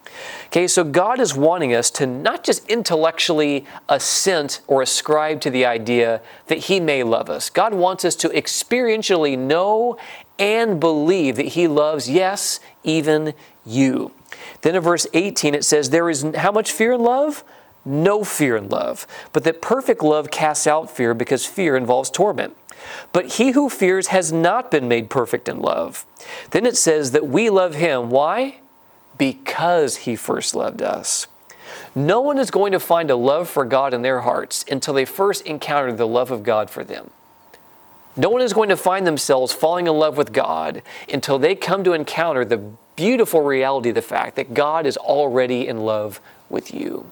Okay, 0.48 0.68
so 0.68 0.84
God 0.84 1.20
is 1.20 1.36
wanting 1.36 1.74
us 1.74 1.90
to 1.92 2.06
not 2.06 2.44
just 2.44 2.68
intellectually 2.70 3.66
assent 3.90 4.62
or 4.68 4.84
ascribe 4.84 5.42
to 5.42 5.50
the 5.50 5.66
idea 5.66 6.22
that 6.46 6.60
he 6.60 6.80
may 6.80 7.02
love 7.02 7.28
us. 7.30 7.50
God 7.50 7.74
wants 7.74 8.06
us 8.06 8.16
to 8.18 8.30
experientially 8.30 9.38
know 9.38 9.98
and 10.38 10.80
believe 10.80 11.38
that 11.38 11.48
he 11.48 11.68
loves, 11.68 12.08
yes, 12.08 12.60
even 12.84 13.34
you. 13.66 14.12
Then 14.62 14.76
in 14.76 14.82
verse 14.82 15.08
18 15.14 15.56
it 15.56 15.66
says, 15.66 15.90
There 15.90 16.10
is 16.10 16.24
how 16.36 16.52
much 16.52 16.72
fear 16.72 16.94
and 16.94 17.04
love? 17.04 17.44
No 17.88 18.24
fear 18.24 18.58
in 18.58 18.70
love, 18.70 19.08
but 19.34 19.44
that 19.46 19.62
perfect 19.62 20.04
love 20.04 20.30
casts 20.30 20.68
out 20.68 20.92
fear 20.92 21.14
because 21.14 21.46
fear 21.46 21.76
involves 21.76 22.10
torment. 22.10 22.56
But 23.12 23.34
he 23.34 23.52
who 23.52 23.70
fears 23.70 24.08
has 24.08 24.32
not 24.32 24.70
been 24.70 24.88
made 24.88 25.10
perfect 25.10 25.50
in 25.50 25.60
love. 25.60 26.06
Then 26.52 26.66
it 26.66 26.78
says 26.78 27.12
that 27.12 27.28
we 27.28 27.50
love 27.50 27.76
him. 27.76 28.10
Why? 28.10 28.60
Because 29.18 29.98
he 29.98 30.16
first 30.16 30.56
loved 30.56 30.82
us. 30.82 31.28
No 31.96 32.22
one 32.22 32.38
is 32.38 32.52
going 32.52 32.72
to 32.72 32.80
find 32.80 33.10
a 33.10 33.16
love 33.16 33.50
for 33.50 33.66
God 33.66 33.94
in 33.94 34.02
their 34.02 34.22
hearts 34.22 34.64
until 34.70 34.94
they 34.94 35.06
first 35.06 35.46
encounter 35.46 35.92
the 35.92 36.08
love 36.08 36.32
of 36.32 36.44
God 36.44 36.70
for 36.70 36.84
them. 36.84 37.10
No 38.16 38.30
one 38.30 38.42
is 38.42 38.54
going 38.54 38.70
to 38.70 38.78
find 38.78 39.06
themselves 39.06 39.54
falling 39.54 39.88
in 39.88 39.94
love 39.94 40.18
with 40.18 40.34
God 40.34 40.82
until 41.12 41.38
they 41.38 41.56
come 41.56 41.84
to 41.84 41.94
encounter 41.94 42.44
the 42.44 42.72
beautiful 42.96 43.42
reality 43.42 43.90
of 43.90 43.96
the 43.96 44.02
fact 44.02 44.36
that 44.36 44.54
God 44.54 44.86
is 44.86 44.98
already 44.98 45.68
in 45.68 45.86
love 45.86 46.20
with 46.50 46.74
you. 46.74 47.12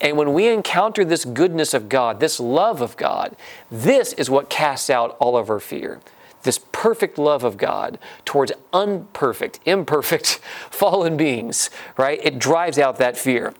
And 0.00 0.16
when 0.16 0.32
we 0.32 0.48
encounter 0.48 1.04
this 1.04 1.24
goodness 1.24 1.74
of 1.74 1.88
God, 1.88 2.20
this 2.20 2.40
love 2.40 2.80
of 2.80 2.96
God, 2.96 3.36
this 3.70 4.12
is 4.14 4.30
what 4.30 4.50
casts 4.50 4.90
out 4.90 5.16
all 5.20 5.36
of 5.36 5.50
our 5.50 5.60
fear. 5.60 6.00
This 6.42 6.60
perfect 6.72 7.18
love 7.18 7.44
of 7.44 7.56
God 7.56 7.98
towards 8.24 8.52
unperfect, 8.72 9.60
imperfect, 9.66 10.40
fallen 10.70 11.16
beings, 11.16 11.70
right? 11.96 12.18
It 12.22 12.38
drives 12.38 12.78
out 12.78 12.96
that 12.96 13.16
fear. 13.16 13.54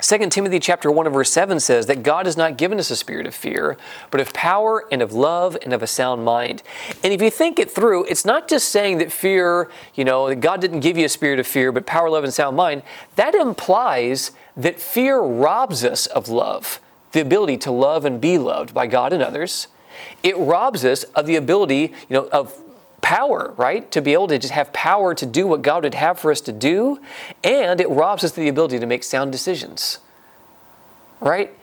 2 0.00 0.28
Timothy 0.28 0.60
chapter 0.60 0.92
1 0.92 1.06
and 1.06 1.14
verse 1.14 1.30
7 1.30 1.58
says 1.58 1.86
that 1.86 2.04
God 2.04 2.26
has 2.26 2.36
not 2.36 2.56
given 2.56 2.78
us 2.78 2.88
a 2.92 2.96
spirit 2.96 3.26
of 3.26 3.34
fear, 3.34 3.76
but 4.12 4.20
of 4.20 4.32
power 4.32 4.84
and 4.92 5.02
of 5.02 5.12
love 5.12 5.56
and 5.62 5.72
of 5.72 5.82
a 5.82 5.88
sound 5.88 6.24
mind. 6.24 6.62
And 7.02 7.12
if 7.12 7.20
you 7.20 7.30
think 7.30 7.58
it 7.58 7.68
through, 7.68 8.04
it's 8.04 8.24
not 8.24 8.46
just 8.48 8.68
saying 8.68 8.98
that 8.98 9.10
fear, 9.10 9.68
you 9.94 10.04
know, 10.04 10.28
that 10.28 10.36
God 10.36 10.60
didn't 10.60 10.80
give 10.80 10.96
you 10.96 11.04
a 11.04 11.08
spirit 11.08 11.40
of 11.40 11.48
fear, 11.48 11.72
but 11.72 11.84
power, 11.84 12.08
love, 12.08 12.22
and 12.22 12.32
sound 12.32 12.56
mind. 12.56 12.82
That 13.16 13.34
implies 13.34 14.30
that 14.58 14.80
fear 14.80 15.20
robs 15.20 15.84
us 15.84 16.06
of 16.06 16.28
love, 16.28 16.80
the 17.12 17.20
ability 17.20 17.56
to 17.58 17.70
love 17.70 18.04
and 18.04 18.20
be 18.20 18.36
loved 18.36 18.74
by 18.74 18.86
God 18.86 19.12
and 19.12 19.22
others. 19.22 19.68
It 20.22 20.36
robs 20.36 20.84
us 20.84 21.04
of 21.04 21.26
the 21.26 21.36
ability, 21.36 21.94
you 22.08 22.14
know, 22.14 22.28
of 22.28 22.60
power, 23.00 23.54
right? 23.56 23.90
To 23.92 24.02
be 24.02 24.12
able 24.12 24.28
to 24.28 24.38
just 24.38 24.52
have 24.52 24.72
power 24.72 25.14
to 25.14 25.24
do 25.24 25.46
what 25.46 25.62
God 25.62 25.84
would 25.84 25.94
have 25.94 26.18
for 26.18 26.30
us 26.30 26.40
to 26.42 26.52
do, 26.52 27.00
and 27.44 27.80
it 27.80 27.88
robs 27.88 28.24
us 28.24 28.32
of 28.32 28.36
the 28.36 28.48
ability 28.48 28.80
to 28.80 28.86
make 28.86 29.04
sound 29.04 29.32
decisions. 29.32 29.98
Right? 31.20 31.54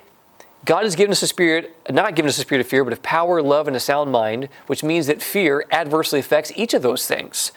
God 0.65 0.83
has 0.83 0.95
given 0.95 1.11
us 1.11 1.21
a 1.21 1.27
spirit, 1.27 1.75
not 1.89 2.15
given 2.15 2.27
us 2.27 2.37
a 2.37 2.41
spirit 2.41 2.61
of 2.61 2.67
fear, 2.67 2.83
but 2.83 2.93
of 2.93 3.03
power, 3.03 3.41
love, 3.41 3.67
and 3.67 3.75
a 3.75 3.79
sound 3.79 4.11
mind, 4.11 4.49
which 4.67 4.83
means 4.83 5.05
that 5.07 5.21
fear 5.21 5.65
adversely 5.71 6.19
affects 6.19 6.51
each 6.55 6.73
of 6.73 6.81
those 6.81 7.05
things. 7.05 7.51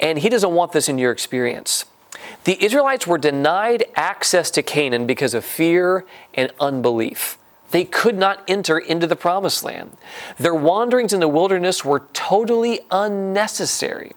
And 0.00 0.18
He 0.18 0.30
doesn't 0.30 0.52
want 0.52 0.72
this 0.72 0.88
in 0.88 0.96
your 0.96 1.12
experience. 1.12 1.84
The 2.44 2.62
Israelites 2.62 3.06
were 3.06 3.18
denied 3.18 3.84
access 3.96 4.50
to 4.52 4.62
Canaan 4.62 5.06
because 5.06 5.34
of 5.34 5.44
fear 5.44 6.04
and 6.34 6.50
unbelief. 6.60 7.38
They 7.70 7.84
could 7.84 8.16
not 8.16 8.44
enter 8.46 8.78
into 8.78 9.06
the 9.06 9.16
promised 9.16 9.64
land. 9.64 9.96
Their 10.38 10.54
wanderings 10.54 11.12
in 11.12 11.18
the 11.18 11.26
wilderness 11.26 11.84
were 11.84 12.04
totally 12.12 12.80
unnecessary. 12.90 14.12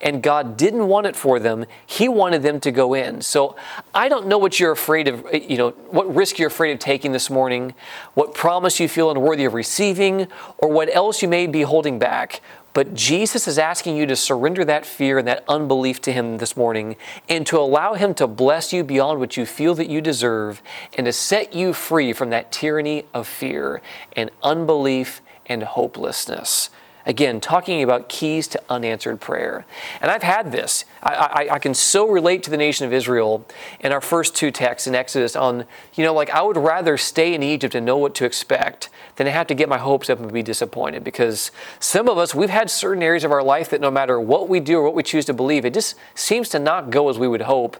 And 0.00 0.22
God 0.22 0.56
didn't 0.56 0.88
want 0.88 1.06
it 1.06 1.16
for 1.16 1.38
them. 1.38 1.66
He 1.84 2.08
wanted 2.08 2.42
them 2.42 2.58
to 2.60 2.70
go 2.70 2.94
in. 2.94 3.20
So 3.20 3.56
I 3.94 4.08
don't 4.08 4.28
know 4.28 4.38
what 4.38 4.58
you're 4.58 4.72
afraid 4.72 5.08
of, 5.08 5.26
eh, 5.30 5.40
you 5.46 5.58
know, 5.58 5.70
what 5.90 6.14
risk 6.14 6.38
you're 6.38 6.48
afraid 6.48 6.72
of 6.72 6.78
taking 6.78 7.12
this 7.12 7.28
morning, 7.28 7.74
what 8.14 8.32
promise 8.34 8.80
you 8.80 8.88
feel 8.88 9.10
unworthy 9.10 9.44
of 9.44 9.54
receiving, 9.54 10.28
or 10.58 10.70
what 10.70 10.94
else 10.94 11.20
you 11.20 11.28
may 11.28 11.46
be 11.46 11.62
holding 11.62 11.98
back. 11.98 12.40
But 12.74 12.94
Jesus 12.94 13.46
is 13.46 13.58
asking 13.58 13.96
you 13.96 14.06
to 14.06 14.16
surrender 14.16 14.64
that 14.64 14.86
fear 14.86 15.18
and 15.18 15.28
that 15.28 15.44
unbelief 15.46 16.00
to 16.02 16.12
Him 16.12 16.38
this 16.38 16.56
morning 16.56 16.96
and 17.28 17.46
to 17.46 17.58
allow 17.58 17.94
Him 17.94 18.14
to 18.14 18.26
bless 18.26 18.72
you 18.72 18.82
beyond 18.82 19.20
what 19.20 19.36
you 19.36 19.44
feel 19.44 19.74
that 19.74 19.90
you 19.90 20.00
deserve 20.00 20.62
and 20.96 21.04
to 21.04 21.12
set 21.12 21.54
you 21.54 21.72
free 21.72 22.12
from 22.12 22.30
that 22.30 22.50
tyranny 22.50 23.04
of 23.12 23.28
fear 23.28 23.82
and 24.16 24.30
unbelief 24.42 25.20
and 25.46 25.62
hopelessness. 25.62 26.70
Again, 27.04 27.40
talking 27.40 27.82
about 27.82 28.08
keys 28.08 28.46
to 28.48 28.62
unanswered 28.68 29.20
prayer. 29.20 29.64
And 30.00 30.10
I've 30.10 30.22
had 30.22 30.52
this. 30.52 30.84
I, 31.02 31.14
I, 31.14 31.54
I, 31.54 31.58
can 31.58 31.74
so 31.74 32.08
relate 32.08 32.44
to 32.44 32.50
the 32.50 32.56
nation 32.56 32.86
of 32.86 32.92
Israel 32.92 33.44
in 33.80 33.90
our 33.90 34.00
first 34.00 34.36
two 34.36 34.52
texts 34.52 34.86
in 34.86 34.94
Exodus 34.94 35.34
on, 35.34 35.64
you 35.94 36.04
know, 36.04 36.14
like 36.14 36.30
I 36.30 36.42
would 36.42 36.56
rather 36.56 36.96
stay 36.96 37.34
in 37.34 37.42
Egypt 37.42 37.74
and 37.74 37.84
know 37.84 37.96
what 37.96 38.14
to 38.16 38.24
expect 38.24 38.88
than 39.16 39.26
have 39.26 39.48
to 39.48 39.54
get 39.54 39.68
my 39.68 39.78
hopes 39.78 40.08
up 40.10 40.20
and 40.20 40.32
be 40.32 40.44
disappointed. 40.44 41.02
Because 41.02 41.50
some 41.80 42.08
of 42.08 42.18
us, 42.18 42.36
we've 42.36 42.50
had 42.50 42.70
certain 42.70 43.02
areas 43.02 43.24
of 43.24 43.32
our 43.32 43.42
life 43.42 43.70
that 43.70 43.80
no 43.80 43.90
matter 43.90 44.20
what 44.20 44.48
we 44.48 44.60
do 44.60 44.78
or 44.78 44.84
what 44.84 44.94
we 44.94 45.02
choose 45.02 45.24
to 45.24 45.34
believe, 45.34 45.64
it 45.64 45.74
just 45.74 45.96
seems 46.14 46.48
to 46.50 46.60
not 46.60 46.90
go 46.90 47.08
as 47.08 47.18
we 47.18 47.26
would 47.26 47.42
hope. 47.42 47.76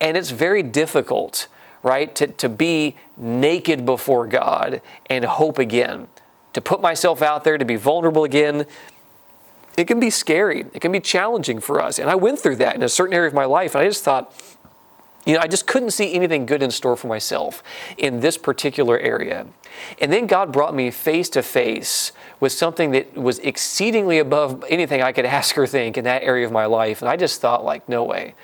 And 0.00 0.16
it's 0.16 0.30
very 0.30 0.62
difficult, 0.62 1.46
right, 1.82 2.14
to, 2.14 2.26
to 2.26 2.48
be 2.48 2.96
naked 3.18 3.84
before 3.84 4.26
God 4.26 4.80
and 5.10 5.26
hope 5.26 5.58
again 5.58 6.08
to 6.52 6.60
put 6.60 6.80
myself 6.80 7.22
out 7.22 7.44
there, 7.44 7.58
to 7.58 7.64
be 7.64 7.76
vulnerable 7.76 8.24
again, 8.24 8.66
it 9.76 9.86
can 9.86 9.98
be 9.98 10.10
scary. 10.10 10.66
It 10.74 10.80
can 10.80 10.92
be 10.92 11.00
challenging 11.00 11.60
for 11.60 11.80
us. 11.80 11.98
And 11.98 12.10
I 12.10 12.14
went 12.14 12.38
through 12.38 12.56
that 12.56 12.74
in 12.74 12.82
a 12.82 12.88
certain 12.88 13.14
area 13.14 13.28
of 13.28 13.34
my 13.34 13.46
life. 13.46 13.74
And 13.74 13.82
I 13.82 13.88
just 13.88 14.04
thought, 14.04 14.34
you 15.24 15.34
know, 15.34 15.40
I 15.40 15.46
just 15.46 15.66
couldn't 15.66 15.92
see 15.92 16.12
anything 16.12 16.46
good 16.46 16.62
in 16.62 16.70
store 16.70 16.96
for 16.96 17.06
myself 17.06 17.62
in 17.96 18.20
this 18.20 18.36
particular 18.36 18.98
area. 18.98 19.46
And 20.00 20.12
then 20.12 20.26
God 20.26 20.52
brought 20.52 20.74
me 20.74 20.90
face 20.90 21.28
to 21.30 21.42
face 21.42 22.12
with 22.40 22.52
something 22.52 22.90
that 22.90 23.14
was 23.14 23.38
exceedingly 23.38 24.18
above 24.18 24.64
anything 24.68 25.00
I 25.00 25.12
could 25.12 25.24
ask 25.38 25.56
or 25.56 25.66
think 25.66 25.96
in 25.96 26.04
that 26.04 26.22
area 26.22 26.44
of 26.44 26.52
my 26.52 26.66
life. 26.66 27.00
And 27.02 27.08
I 27.08 27.16
just 27.16 27.40
thought, 27.40 27.64
like, 27.64 27.88
no 27.88 28.04
way. 28.04 28.34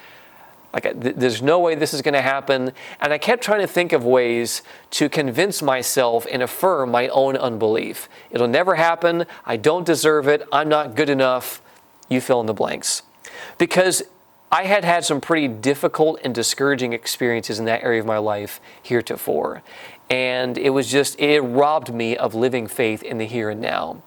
Like, 0.73 0.87
uh, 0.87 0.93
th- 0.93 1.17
there's 1.17 1.43
no 1.43 1.59
way 1.59 1.75
this 1.75 1.95
is 1.95 2.03
going 2.03 2.15
to 2.15 2.23
happen. 2.23 2.73
And 3.01 3.13
I 3.13 3.19
kept 3.19 3.43
trying 3.43 3.61
to 3.61 3.67
think 3.67 3.93
of 3.93 4.05
ways 4.05 4.63
to 4.93 5.09
convince 5.09 5.63
myself 5.63 6.27
and 6.31 6.43
affirm 6.43 6.91
my 6.91 7.09
own 7.09 7.37
unbelief. 7.37 8.09
It'll 8.31 8.49
never 8.49 8.75
happen. 8.75 9.27
I 9.47 9.57
don't 9.57 9.87
deserve 9.87 10.29
it. 10.29 10.47
I'm 10.53 10.69
not 10.69 10.95
good 10.95 11.09
enough. 11.09 11.63
You 12.09 12.21
fill 12.21 12.41
in 12.41 12.47
the 12.47 12.55
blanks. 12.55 13.03
Because 13.57 14.03
I 14.51 14.65
had 14.65 14.85
had 14.85 15.05
some 15.05 15.21
pretty 15.21 15.49
difficult 15.49 16.21
and 16.25 16.35
discouraging 16.35 16.95
experiences 16.95 17.59
in 17.59 17.67
that 17.67 17.83
area 17.83 18.01
of 18.01 18.07
my 18.07 18.19
life 18.19 18.61
heretofore. 18.83 19.63
And 20.11 20.57
it 20.57 20.71
was 20.71 20.91
just, 20.91 21.21
it 21.21 21.41
robbed 21.41 21.93
me 21.93 22.17
of 22.17 22.35
living 22.35 22.67
faith 22.67 23.03
in 23.03 23.19
the 23.19 23.27
here 23.27 23.51
and 23.51 23.61
now. 23.61 24.03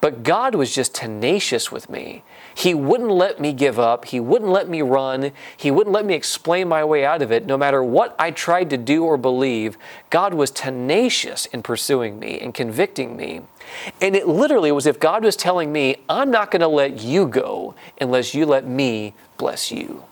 But 0.00 0.24
God 0.24 0.56
was 0.56 0.74
just 0.74 0.94
tenacious 0.94 1.70
with 1.70 1.88
me. 1.88 2.24
He 2.54 2.72
wouldn't 2.72 3.10
let 3.10 3.40
me 3.40 3.52
give 3.52 3.78
up. 3.78 4.04
He 4.06 4.20
wouldn't 4.20 4.50
let 4.50 4.68
me 4.68 4.80
run. 4.80 5.32
He 5.56 5.70
wouldn't 5.72 5.92
let 5.92 6.06
me 6.06 6.14
explain 6.14 6.68
my 6.68 6.84
way 6.84 7.04
out 7.04 7.20
of 7.20 7.32
it. 7.32 7.46
No 7.46 7.58
matter 7.58 7.82
what 7.82 8.14
I 8.18 8.30
tried 8.30 8.70
to 8.70 8.76
do 8.76 9.04
or 9.04 9.16
believe, 9.16 9.76
God 10.10 10.34
was 10.34 10.52
tenacious 10.52 11.46
in 11.46 11.62
pursuing 11.62 12.20
me 12.20 12.38
and 12.38 12.54
convicting 12.54 13.16
me. 13.16 13.42
And 14.00 14.14
it 14.14 14.28
literally 14.28 14.70
was 14.70 14.86
if 14.86 15.00
God 15.00 15.24
was 15.24 15.34
telling 15.34 15.72
me, 15.72 15.96
I'm 16.08 16.30
not 16.30 16.52
going 16.52 16.60
to 16.60 16.68
let 16.68 17.00
you 17.00 17.26
go 17.26 17.74
unless 18.00 18.34
you 18.34 18.46
let 18.46 18.66
me 18.66 19.14
bless 19.36 19.72
you. 19.72 20.04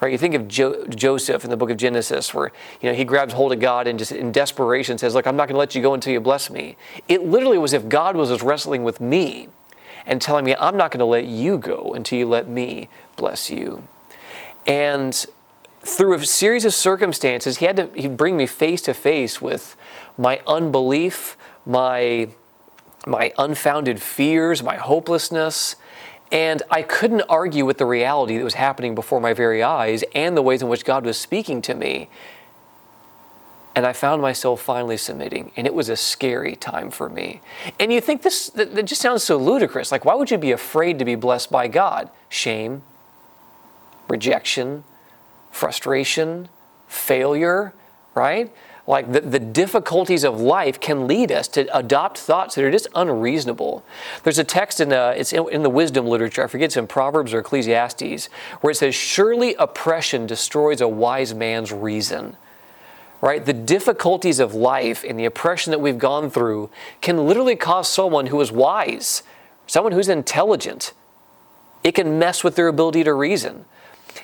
Right? 0.00 0.10
You 0.10 0.18
think 0.18 0.34
of 0.34 0.48
jo- 0.48 0.84
Joseph 0.88 1.44
in 1.44 1.50
the 1.50 1.56
book 1.56 1.70
of 1.70 1.76
Genesis, 1.76 2.34
where 2.34 2.50
you 2.80 2.88
know 2.88 2.94
he 2.96 3.04
grabs 3.04 3.34
hold 3.34 3.52
of 3.52 3.60
God 3.60 3.86
and 3.86 4.00
just 4.00 4.10
in 4.10 4.32
desperation 4.32 4.98
says, 4.98 5.14
"Look, 5.14 5.28
I'm 5.28 5.36
not 5.36 5.46
going 5.46 5.54
to 5.54 5.60
let 5.60 5.76
you 5.76 5.82
go 5.82 5.94
until 5.94 6.12
you 6.12 6.18
bless 6.18 6.50
me." 6.50 6.76
It 7.06 7.22
literally 7.22 7.56
was 7.56 7.72
if 7.72 7.88
God 7.88 8.16
was 8.16 8.30
just 8.30 8.42
wrestling 8.42 8.82
with 8.82 9.00
me 9.00 9.46
and 10.06 10.20
telling 10.20 10.44
me, 10.44 10.54
"I'm 10.58 10.76
not 10.76 10.90
going 10.90 11.00
to 11.00 11.04
let 11.04 11.24
you 11.24 11.58
go 11.58 11.92
until 11.94 12.18
you 12.18 12.26
let 12.26 12.48
me 12.48 12.88
bless 13.16 13.50
you." 13.50 13.84
And 14.66 15.26
through 15.82 16.14
a 16.14 16.24
series 16.24 16.64
of 16.64 16.74
circumstances, 16.74 17.58
he 17.58 17.66
had 17.66 17.76
to 17.76 17.90
he'd 17.94 18.16
bring 18.16 18.36
me 18.36 18.46
face 18.46 18.82
to 18.82 18.94
face 18.94 19.42
with 19.42 19.76
my 20.16 20.40
unbelief, 20.46 21.36
my 21.66 22.28
my 23.06 23.32
unfounded 23.36 24.00
fears, 24.00 24.62
my 24.62 24.76
hopelessness, 24.76 25.74
and 26.30 26.62
I 26.70 26.82
couldn't 26.82 27.22
argue 27.28 27.66
with 27.66 27.78
the 27.78 27.86
reality 27.86 28.38
that 28.38 28.44
was 28.44 28.54
happening 28.54 28.94
before 28.94 29.20
my 29.20 29.34
very 29.34 29.62
eyes 29.62 30.04
and 30.14 30.36
the 30.36 30.42
ways 30.42 30.62
in 30.62 30.68
which 30.68 30.84
God 30.84 31.04
was 31.04 31.18
speaking 31.18 31.60
to 31.62 31.74
me. 31.74 32.08
And 33.74 33.86
I 33.86 33.92
found 33.94 34.20
myself 34.20 34.60
finally 34.60 34.98
submitting, 34.98 35.50
and 35.56 35.66
it 35.66 35.72
was 35.72 35.88
a 35.88 35.96
scary 35.96 36.56
time 36.56 36.90
for 36.90 37.08
me. 37.08 37.40
And 37.80 37.90
you 37.92 38.02
think 38.02 38.22
this 38.22 38.50
that, 38.50 38.74
that 38.74 38.82
just 38.82 39.00
sounds 39.00 39.22
so 39.22 39.38
ludicrous. 39.38 39.90
Like, 39.90 40.04
why 40.04 40.14
would 40.14 40.30
you 40.30 40.38
be 40.38 40.52
afraid 40.52 40.98
to 40.98 41.04
be 41.04 41.14
blessed 41.14 41.50
by 41.50 41.68
God? 41.68 42.10
Shame, 42.28 42.82
rejection, 44.08 44.84
frustration, 45.50 46.50
failure, 46.86 47.72
right? 48.14 48.52
like 48.86 49.12
the, 49.12 49.20
the 49.20 49.38
difficulties 49.38 50.24
of 50.24 50.40
life 50.40 50.80
can 50.80 51.06
lead 51.06 51.30
us 51.30 51.46
to 51.48 51.76
adopt 51.76 52.18
thoughts 52.18 52.54
that 52.54 52.64
are 52.64 52.70
just 52.70 52.88
unreasonable. 52.94 53.84
There's 54.24 54.38
a 54.38 54.44
text 54.44 54.80
in, 54.80 54.92
uh, 54.92 55.14
it's 55.16 55.32
in, 55.32 55.48
in 55.50 55.62
the 55.62 55.70
wisdom 55.70 56.06
literature, 56.06 56.42
I 56.42 56.46
forget 56.48 56.66
it's 56.66 56.76
in 56.76 56.86
Proverbs 56.86 57.32
or 57.32 57.38
Ecclesiastes, 57.40 58.26
where 58.60 58.72
it 58.72 58.76
says, 58.76 58.94
Surely 58.94 59.54
oppression 59.54 60.26
destroys 60.26 60.80
a 60.80 60.88
wise 60.88 61.32
man's 61.34 61.72
reason. 61.72 62.36
Right? 63.22 63.44
The 63.44 63.54
difficulties 63.54 64.40
of 64.40 64.52
life 64.52 65.04
and 65.08 65.18
the 65.18 65.24
oppression 65.24 65.70
that 65.70 65.78
we've 65.78 65.96
gone 65.96 66.28
through 66.28 66.68
can 67.00 67.26
literally 67.26 67.56
cause 67.56 67.88
someone 67.88 68.26
who 68.26 68.40
is 68.40 68.52
wise, 68.52 69.22
someone 69.66 69.92
who's 69.92 70.08
intelligent, 70.08 70.92
it 71.84 71.92
can 71.92 72.18
mess 72.18 72.44
with 72.44 72.56
their 72.56 72.68
ability 72.68 73.04
to 73.04 73.14
reason. 73.14 73.64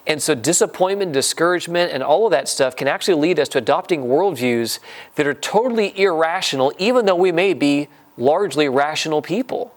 And 0.07 0.23
so, 0.23 0.35
disappointment, 0.35 1.13
discouragement, 1.13 1.93
and 1.93 2.03
all 2.03 2.27
of 2.27 2.31
that 2.33 2.49
stuff 2.49 2.77
can 2.77 2.89
actually 2.89 3.15
lead 3.15 3.39
us 3.39 3.49
to 3.51 3.59
adopting 3.59 4.05
worldviews 4.05 4.81
that 5.15 5.27
are 5.27 5.35
totally 5.35 5.99
irrational, 5.99 6.73
even 6.79 7.07
though 7.07 7.17
we 7.17 7.33
may 7.33 7.55
be 7.55 7.89
largely 8.17 8.69
rational 8.69 9.23
people. 9.23 9.75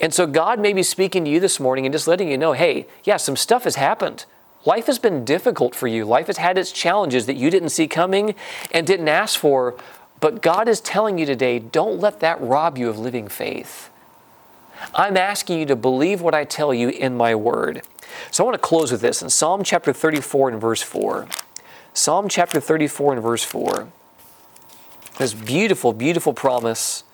And 0.00 0.12
so, 0.12 0.26
God 0.26 0.60
may 0.60 0.72
be 0.72 0.82
speaking 0.82 1.24
to 1.24 1.30
you 1.30 1.40
this 1.40 1.58
morning 1.58 1.86
and 1.86 1.92
just 1.92 2.06
letting 2.06 2.28
you 2.28 2.36
know 2.36 2.52
hey, 2.52 2.86
yeah, 3.04 3.16
some 3.16 3.36
stuff 3.36 3.64
has 3.64 3.76
happened. 3.76 4.26
Life 4.66 4.86
has 4.86 4.98
been 4.98 5.24
difficult 5.24 5.74
for 5.76 5.86
you. 5.86 6.04
Life 6.04 6.26
has 6.26 6.38
had 6.38 6.58
its 6.58 6.72
challenges 6.72 7.26
that 7.26 7.36
you 7.36 7.50
didn't 7.50 7.68
see 7.68 7.86
coming 7.86 8.34
and 8.72 8.84
didn't 8.86 9.08
ask 9.08 9.38
for. 9.38 9.76
But 10.20 10.42
God 10.42 10.68
is 10.68 10.80
telling 10.80 11.18
you 11.18 11.24
today 11.24 11.60
don't 11.60 12.00
let 12.00 12.20
that 12.20 12.40
rob 12.40 12.76
you 12.76 12.88
of 12.88 12.98
living 12.98 13.28
faith. 13.28 13.90
I'm 14.94 15.16
asking 15.16 15.60
you 15.60 15.66
to 15.66 15.76
believe 15.76 16.20
what 16.20 16.34
I 16.34 16.44
tell 16.44 16.74
you 16.74 16.88
in 16.88 17.16
my 17.16 17.34
word. 17.34 17.82
So 18.30 18.44
I 18.44 18.46
want 18.46 18.54
to 18.54 18.58
close 18.66 18.92
with 18.92 19.00
this 19.00 19.22
in 19.22 19.30
Psalm 19.30 19.62
chapter 19.62 19.92
34 19.92 20.50
and 20.50 20.60
verse 20.60 20.82
4. 20.82 21.28
Psalm 21.94 22.28
chapter 22.28 22.60
34 22.60 23.14
and 23.14 23.22
verse 23.22 23.44
4. 23.44 23.88
This 25.18 25.32
beautiful, 25.32 25.92
beautiful 25.92 26.34
promise 26.34 27.04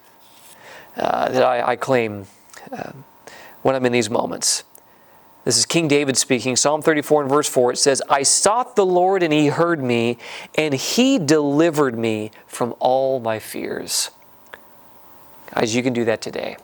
uh, 0.97 1.29
that 1.29 1.43
I, 1.43 1.73
I 1.73 1.77
claim 1.77 2.27
uh, 2.73 2.93
when 3.63 3.77
I'm 3.77 3.87
in 3.87 3.93
these 3.93 4.11
moments. 4.11 4.65
This 5.45 5.59
is 5.59 5.67
King 5.67 5.89
David 5.89 6.17
speaking, 6.17 6.55
Psalm 6.55 6.83
34 6.83 7.23
and 7.23 7.31
verse 7.31 7.49
4. 7.49 7.73
It 7.73 7.79
says, 7.79 8.01
I 8.09 8.23
sought 8.23 8.77
the 8.77 8.87
Lord 8.87 9.25
and 9.25 9.33
he 9.33 9.49
heard 9.49 9.83
me, 9.83 10.19
and 10.55 10.73
he 10.73 11.19
delivered 11.19 11.99
me 11.99 12.31
from 12.47 12.75
all 12.79 13.19
my 13.19 13.41
fears. 13.41 14.11
Guys, 15.53 15.75
you 15.75 15.83
can 15.83 15.93
do 15.93 16.05
that 16.05 16.23
today. 16.23 16.57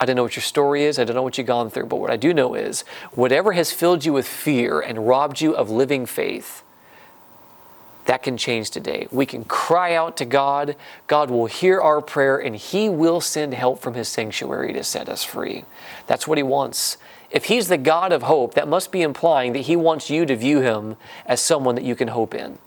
I 0.00 0.06
don't 0.06 0.16
know 0.16 0.22
what 0.22 0.36
your 0.36 0.42
story 0.42 0.84
is. 0.84 0.98
I 0.98 1.04
don't 1.04 1.14
know 1.14 1.22
what 1.22 1.36
you've 1.36 1.46
gone 1.46 1.68
through. 1.68 1.86
But 1.86 1.96
what 1.96 2.10
I 2.10 2.16
do 2.16 2.32
know 2.32 2.54
is 2.54 2.82
whatever 3.12 3.52
has 3.52 3.70
filled 3.70 4.06
you 4.06 4.14
with 4.14 4.26
fear 4.26 4.80
and 4.80 5.06
robbed 5.06 5.42
you 5.42 5.54
of 5.54 5.68
living 5.68 6.06
faith, 6.06 6.62
that 8.06 8.22
can 8.22 8.38
change 8.38 8.70
today. 8.70 9.06
We 9.12 9.26
can 9.26 9.44
cry 9.44 9.94
out 9.94 10.16
to 10.16 10.24
God. 10.24 10.74
God 11.06 11.30
will 11.30 11.46
hear 11.46 11.80
our 11.80 12.00
prayer 12.00 12.38
and 12.38 12.56
He 12.56 12.88
will 12.88 13.20
send 13.20 13.52
help 13.52 13.80
from 13.80 13.92
His 13.92 14.08
sanctuary 14.08 14.72
to 14.72 14.82
set 14.82 15.10
us 15.10 15.22
free. 15.22 15.64
That's 16.06 16.26
what 16.26 16.38
He 16.38 16.42
wants. 16.42 16.96
If 17.30 17.46
He's 17.46 17.68
the 17.68 17.78
God 17.78 18.12
of 18.12 18.22
hope, 18.22 18.54
that 18.54 18.68
must 18.68 18.92
be 18.92 19.02
implying 19.02 19.52
that 19.52 19.60
He 19.60 19.76
wants 19.76 20.10
you 20.10 20.26
to 20.26 20.36
view 20.36 20.60
Him 20.60 20.96
as 21.26 21.40
someone 21.40 21.74
that 21.76 21.84
you 21.84 21.94
can 21.94 22.08
hope 22.08 22.34
in 22.34 22.58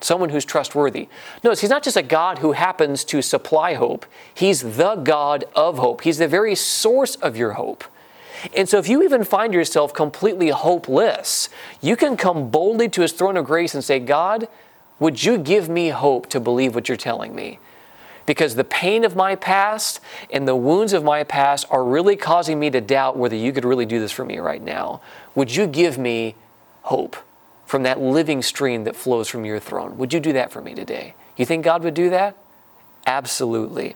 someone 0.00 0.30
who's 0.30 0.44
trustworthy. 0.44 1.08
Notice, 1.42 1.60
he's 1.60 1.70
not 1.70 1.82
just 1.82 1.96
a 1.96 2.02
God 2.02 2.38
who 2.38 2.52
happens 2.52 3.04
to 3.04 3.22
supply 3.22 3.74
hope, 3.74 4.06
he's 4.34 4.76
the 4.76 4.96
God 4.96 5.44
of 5.54 5.78
hope. 5.78 6.02
He's 6.02 6.18
the 6.18 6.28
very 6.28 6.54
source 6.54 7.16
of 7.16 7.36
your 7.36 7.52
hope. 7.52 7.84
And 8.56 8.68
so, 8.68 8.78
if 8.78 8.88
you 8.88 9.02
even 9.02 9.24
find 9.24 9.52
yourself 9.52 9.92
completely 9.92 10.50
hopeless, 10.50 11.48
you 11.80 11.96
can 11.96 12.16
come 12.16 12.50
boldly 12.50 12.88
to 12.90 13.02
his 13.02 13.12
throne 13.12 13.36
of 13.36 13.46
grace 13.46 13.74
and 13.74 13.82
say, 13.82 13.98
God, 13.98 14.46
would 15.00 15.24
you 15.24 15.38
give 15.38 15.68
me 15.68 15.88
hope 15.88 16.28
to 16.28 16.40
believe 16.40 16.74
what 16.74 16.88
you're 16.88 16.96
telling 16.96 17.34
me? 17.34 17.58
Because 18.28 18.54
the 18.54 18.62
pain 18.64 19.04
of 19.04 19.16
my 19.16 19.34
past 19.34 19.98
and 20.30 20.46
the 20.46 20.54
wounds 20.54 20.92
of 20.92 21.02
my 21.02 21.24
past 21.24 21.66
are 21.68 21.82
really 21.82 22.14
causing 22.14 22.60
me 22.60 22.70
to 22.70 22.80
doubt 22.80 23.16
whether 23.16 23.34
you 23.34 23.52
could 23.52 23.64
really 23.64 23.86
do 23.86 23.98
this 23.98 24.12
for 24.12 24.24
me 24.24 24.38
right 24.38 24.62
now. 24.62 25.00
Would 25.34 25.56
you 25.56 25.66
give 25.66 25.98
me 25.98 26.36
hope? 26.82 27.16
from 27.68 27.82
that 27.82 28.00
living 28.00 28.40
stream 28.40 28.84
that 28.84 28.96
flows 28.96 29.28
from 29.28 29.44
your 29.44 29.60
throne. 29.60 29.98
Would 29.98 30.14
you 30.14 30.20
do 30.20 30.32
that 30.32 30.50
for 30.50 30.62
me 30.62 30.74
today? 30.74 31.14
You 31.36 31.44
think 31.44 31.66
God 31.66 31.84
would 31.84 31.92
do 31.92 32.08
that? 32.08 32.34
Absolutely. 33.06 33.94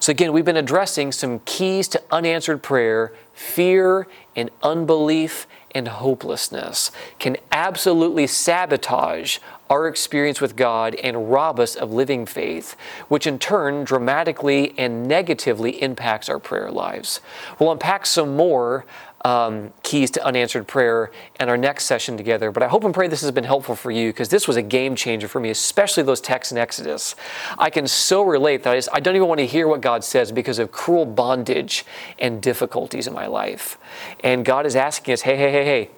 So, 0.00 0.10
again, 0.10 0.32
we've 0.32 0.44
been 0.46 0.56
addressing 0.56 1.12
some 1.12 1.40
keys 1.40 1.86
to 1.88 2.02
unanswered 2.10 2.62
prayer 2.62 3.12
fear 3.34 4.08
and 4.34 4.48
unbelief 4.62 5.46
and 5.78 5.88
hopelessness 5.88 6.90
can 7.18 7.36
absolutely 7.52 8.26
sabotage 8.26 9.38
our 9.70 9.86
experience 9.86 10.40
with 10.40 10.56
God 10.56 10.94
and 10.96 11.30
rob 11.30 11.60
us 11.60 11.76
of 11.76 11.92
living 11.92 12.26
faith, 12.26 12.76
which 13.08 13.26
in 13.26 13.38
turn 13.38 13.84
dramatically 13.84 14.74
and 14.76 15.06
negatively 15.06 15.80
impacts 15.80 16.28
our 16.28 16.38
prayer 16.38 16.70
lives. 16.70 17.20
We'll 17.58 17.72
unpack 17.72 18.06
some 18.06 18.34
more 18.34 18.84
um, 19.24 19.72
keys 19.82 20.10
to 20.12 20.24
unanswered 20.24 20.66
prayer 20.66 21.10
and 21.40 21.50
our 21.50 21.56
next 21.56 21.84
session 21.84 22.16
together. 22.16 22.50
But 22.50 22.62
I 22.62 22.68
hope 22.68 22.84
and 22.84 22.94
pray 22.94 23.08
this 23.08 23.22
has 23.22 23.30
been 23.30 23.44
helpful 23.44 23.74
for 23.74 23.90
you 23.90 24.10
because 24.10 24.28
this 24.28 24.46
was 24.46 24.56
a 24.56 24.62
game 24.62 24.94
changer 24.94 25.28
for 25.28 25.40
me, 25.40 25.50
especially 25.50 26.02
those 26.02 26.20
texts 26.20 26.52
in 26.52 26.58
Exodus. 26.58 27.16
I 27.58 27.70
can 27.70 27.86
so 27.86 28.22
relate 28.22 28.62
that 28.62 28.72
I, 28.72 28.76
just, 28.76 28.88
I 28.92 29.00
don't 29.00 29.16
even 29.16 29.28
want 29.28 29.40
to 29.40 29.46
hear 29.46 29.66
what 29.66 29.80
God 29.80 30.04
says 30.04 30.30
because 30.30 30.58
of 30.58 30.70
cruel 30.70 31.04
bondage 31.04 31.84
and 32.18 32.40
difficulties 32.40 33.06
in 33.06 33.12
my 33.12 33.26
life. 33.26 33.78
And 34.22 34.44
God 34.44 34.66
is 34.66 34.76
asking 34.76 35.14
us, 35.14 35.22
hey, 35.22 35.36
hey, 35.36 35.50
hey, 35.50 35.64
hey, 35.64 35.90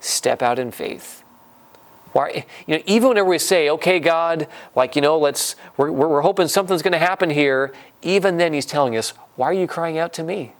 step 0.00 0.42
out 0.42 0.58
in 0.58 0.70
faith. 0.70 1.22
Why, 2.12 2.46
you 2.66 2.76
know, 2.76 2.82
even 2.86 3.10
whenever 3.10 3.28
we 3.28 3.38
say, 3.38 3.68
okay, 3.68 4.00
God, 4.00 4.48
like, 4.74 4.96
you 4.96 5.02
know, 5.02 5.18
let's, 5.18 5.56
we're, 5.76 5.92
we're 5.92 6.22
hoping 6.22 6.48
something's 6.48 6.80
going 6.80 6.92
to 6.92 6.98
happen 6.98 7.28
here, 7.28 7.74
even 8.00 8.38
then 8.38 8.54
He's 8.54 8.64
telling 8.64 8.96
us, 8.96 9.10
why 9.36 9.46
are 9.46 9.52
you 9.52 9.66
crying 9.66 9.98
out 9.98 10.14
to 10.14 10.22
me? 10.22 10.54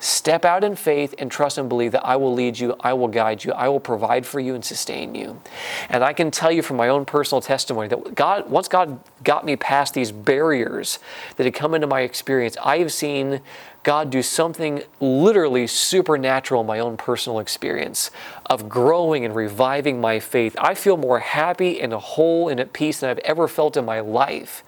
Step 0.00 0.46
out 0.46 0.64
in 0.64 0.74
faith 0.74 1.14
and 1.18 1.30
trust 1.30 1.58
and 1.58 1.68
believe 1.68 1.92
that 1.92 2.06
I 2.06 2.16
will 2.16 2.32
lead 2.32 2.58
you, 2.58 2.74
I 2.80 2.94
will 2.94 3.08
guide 3.08 3.44
you, 3.44 3.52
I 3.52 3.68
will 3.68 3.80
provide 3.80 4.24
for 4.24 4.40
you 4.40 4.54
and 4.54 4.64
sustain 4.64 5.14
you. 5.14 5.42
And 5.90 6.02
I 6.02 6.14
can 6.14 6.30
tell 6.30 6.50
you 6.50 6.62
from 6.62 6.78
my 6.78 6.88
own 6.88 7.04
personal 7.04 7.42
testimony 7.42 7.86
that 7.88 8.14
God, 8.14 8.48
once 8.48 8.66
God 8.66 8.98
got 9.22 9.44
me 9.44 9.56
past 9.56 9.92
these 9.92 10.10
barriers 10.10 11.00
that 11.36 11.44
had 11.44 11.52
come 11.52 11.74
into 11.74 11.86
my 11.86 12.00
experience, 12.00 12.56
I 12.64 12.78
have 12.78 12.92
seen 12.94 13.42
God 13.82 14.10
do 14.10 14.22
something 14.22 14.82
literally 15.00 15.66
supernatural 15.66 16.60
in 16.60 16.66
my 16.66 16.80
own 16.80 16.96
personal 16.98 17.38
experience 17.38 18.10
of 18.46 18.68
growing 18.68 19.24
and 19.24 19.34
reviving 19.34 20.00
my 20.00 20.20
faith. 20.20 20.54
I 20.58 20.74
feel 20.74 20.98
more 20.98 21.20
happy 21.20 21.80
and 21.80 21.92
whole 21.92 22.48
and 22.48 22.60
at 22.60 22.72
peace 22.72 23.00
than 23.00 23.10
I've 23.10 23.18
ever 23.20 23.48
felt 23.48 23.76
in 23.76 23.84
my 23.86 24.00
life. 24.00 24.62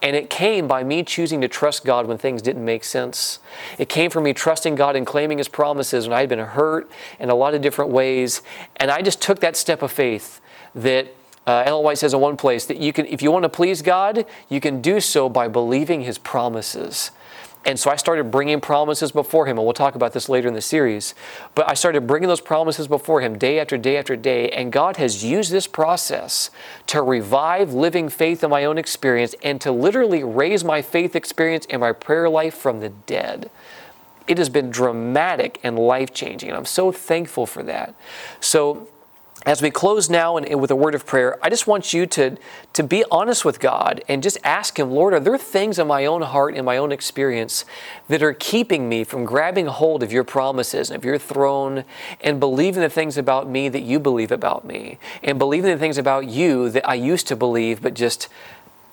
And 0.00 0.16
it 0.16 0.30
came 0.30 0.66
by 0.66 0.84
me 0.84 1.02
choosing 1.02 1.40
to 1.40 1.48
trust 1.48 1.84
God 1.84 2.06
when 2.06 2.18
things 2.18 2.42
didn't 2.42 2.64
make 2.64 2.84
sense. 2.84 3.38
It 3.78 3.88
came 3.88 4.10
from 4.10 4.24
me 4.24 4.32
trusting 4.32 4.74
God 4.74 4.96
and 4.96 5.06
claiming 5.06 5.38
His 5.38 5.48
promises 5.48 6.06
when 6.06 6.16
I 6.16 6.20
had 6.20 6.28
been 6.28 6.40
hurt 6.40 6.90
in 7.18 7.30
a 7.30 7.34
lot 7.34 7.54
of 7.54 7.62
different 7.62 7.90
ways. 7.90 8.42
And 8.76 8.90
I 8.90 9.02
just 9.02 9.20
took 9.20 9.40
that 9.40 9.56
step 9.56 9.82
of 9.82 9.92
faith 9.92 10.40
that 10.74 11.14
uh, 11.46 11.64
Ellen 11.66 11.84
White 11.84 11.98
says 11.98 12.14
in 12.14 12.20
one 12.20 12.36
place 12.36 12.66
that 12.66 12.78
you 12.78 12.92
can, 12.92 13.06
if 13.06 13.22
you 13.22 13.32
want 13.32 13.44
to 13.44 13.48
please 13.48 13.82
God, 13.82 14.24
you 14.48 14.60
can 14.60 14.80
do 14.80 15.00
so 15.00 15.28
by 15.28 15.48
believing 15.48 16.02
His 16.02 16.18
promises. 16.18 17.10
And 17.64 17.78
so 17.78 17.90
I 17.90 17.96
started 17.96 18.30
bringing 18.30 18.60
promises 18.60 19.12
before 19.12 19.46
him, 19.46 19.56
and 19.56 19.64
we'll 19.64 19.72
talk 19.72 19.94
about 19.94 20.12
this 20.12 20.28
later 20.28 20.48
in 20.48 20.54
the 20.54 20.60
series. 20.60 21.14
But 21.54 21.70
I 21.70 21.74
started 21.74 22.06
bringing 22.06 22.28
those 22.28 22.40
promises 22.40 22.88
before 22.88 23.20
him 23.20 23.38
day 23.38 23.60
after 23.60 23.78
day 23.78 23.96
after 23.96 24.16
day, 24.16 24.50
and 24.50 24.72
God 24.72 24.96
has 24.96 25.24
used 25.24 25.52
this 25.52 25.66
process 25.66 26.50
to 26.88 27.02
revive 27.02 27.72
living 27.72 28.08
faith 28.08 28.42
in 28.42 28.50
my 28.50 28.64
own 28.64 28.78
experience 28.78 29.34
and 29.44 29.60
to 29.60 29.70
literally 29.70 30.24
raise 30.24 30.64
my 30.64 30.82
faith 30.82 31.14
experience 31.14 31.66
and 31.70 31.80
my 31.80 31.92
prayer 31.92 32.28
life 32.28 32.54
from 32.54 32.80
the 32.80 32.88
dead. 32.88 33.48
It 34.26 34.38
has 34.38 34.48
been 34.48 34.70
dramatic 34.70 35.60
and 35.62 35.78
life 35.78 36.12
changing, 36.12 36.48
and 36.48 36.58
I'm 36.58 36.64
so 36.64 36.90
thankful 36.90 37.46
for 37.46 37.62
that. 37.64 37.94
So, 38.40 38.88
as 39.44 39.60
we 39.60 39.70
close 39.70 40.08
now 40.08 40.36
and, 40.36 40.60
with 40.60 40.70
a 40.70 40.76
word 40.76 40.94
of 40.94 41.04
prayer, 41.04 41.38
I 41.42 41.50
just 41.50 41.66
want 41.66 41.92
you 41.92 42.06
to, 42.06 42.36
to 42.74 42.82
be 42.82 43.04
honest 43.10 43.44
with 43.44 43.58
God 43.58 44.02
and 44.08 44.22
just 44.22 44.38
ask 44.44 44.78
Him, 44.78 44.90
Lord, 44.90 45.14
are 45.14 45.20
there 45.20 45.36
things 45.36 45.78
in 45.78 45.86
my 45.86 46.06
own 46.06 46.22
heart, 46.22 46.54
in 46.54 46.64
my 46.64 46.76
own 46.76 46.92
experience, 46.92 47.64
that 48.08 48.22
are 48.22 48.32
keeping 48.32 48.88
me 48.88 49.04
from 49.04 49.24
grabbing 49.24 49.66
hold 49.66 50.02
of 50.02 50.12
your 50.12 50.24
promises 50.24 50.90
and 50.90 50.96
of 50.96 51.04
your 51.04 51.18
throne 51.18 51.84
and 52.20 52.38
believing 52.38 52.82
the 52.82 52.88
things 52.88 53.18
about 53.18 53.48
me 53.48 53.68
that 53.68 53.82
you 53.82 53.98
believe 53.98 54.30
about 54.30 54.64
me 54.64 54.98
and 55.22 55.38
believing 55.38 55.70
the 55.72 55.78
things 55.78 55.98
about 55.98 56.28
you 56.28 56.70
that 56.70 56.88
I 56.88 56.94
used 56.94 57.26
to 57.28 57.36
believe, 57.36 57.82
but 57.82 57.94
just 57.94 58.28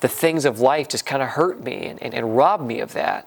the 0.00 0.08
things 0.08 0.44
of 0.44 0.60
life 0.60 0.88
just 0.88 1.06
kind 1.06 1.22
of 1.22 1.30
hurt 1.30 1.62
me 1.62 1.86
and, 1.86 2.02
and, 2.02 2.12
and 2.12 2.36
rob 2.36 2.60
me 2.60 2.80
of 2.80 2.92
that? 2.94 3.26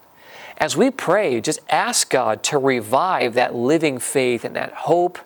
As 0.63 0.77
we 0.77 0.91
pray, 0.91 1.41
just 1.41 1.59
ask 1.67 2.09
God 2.09 2.41
to 2.43 2.57
revive 2.57 3.33
that 3.33 3.53
living 3.53 3.99
faith 3.99 4.45
and 4.45 4.55
that 4.55 4.71
hope 4.71 5.19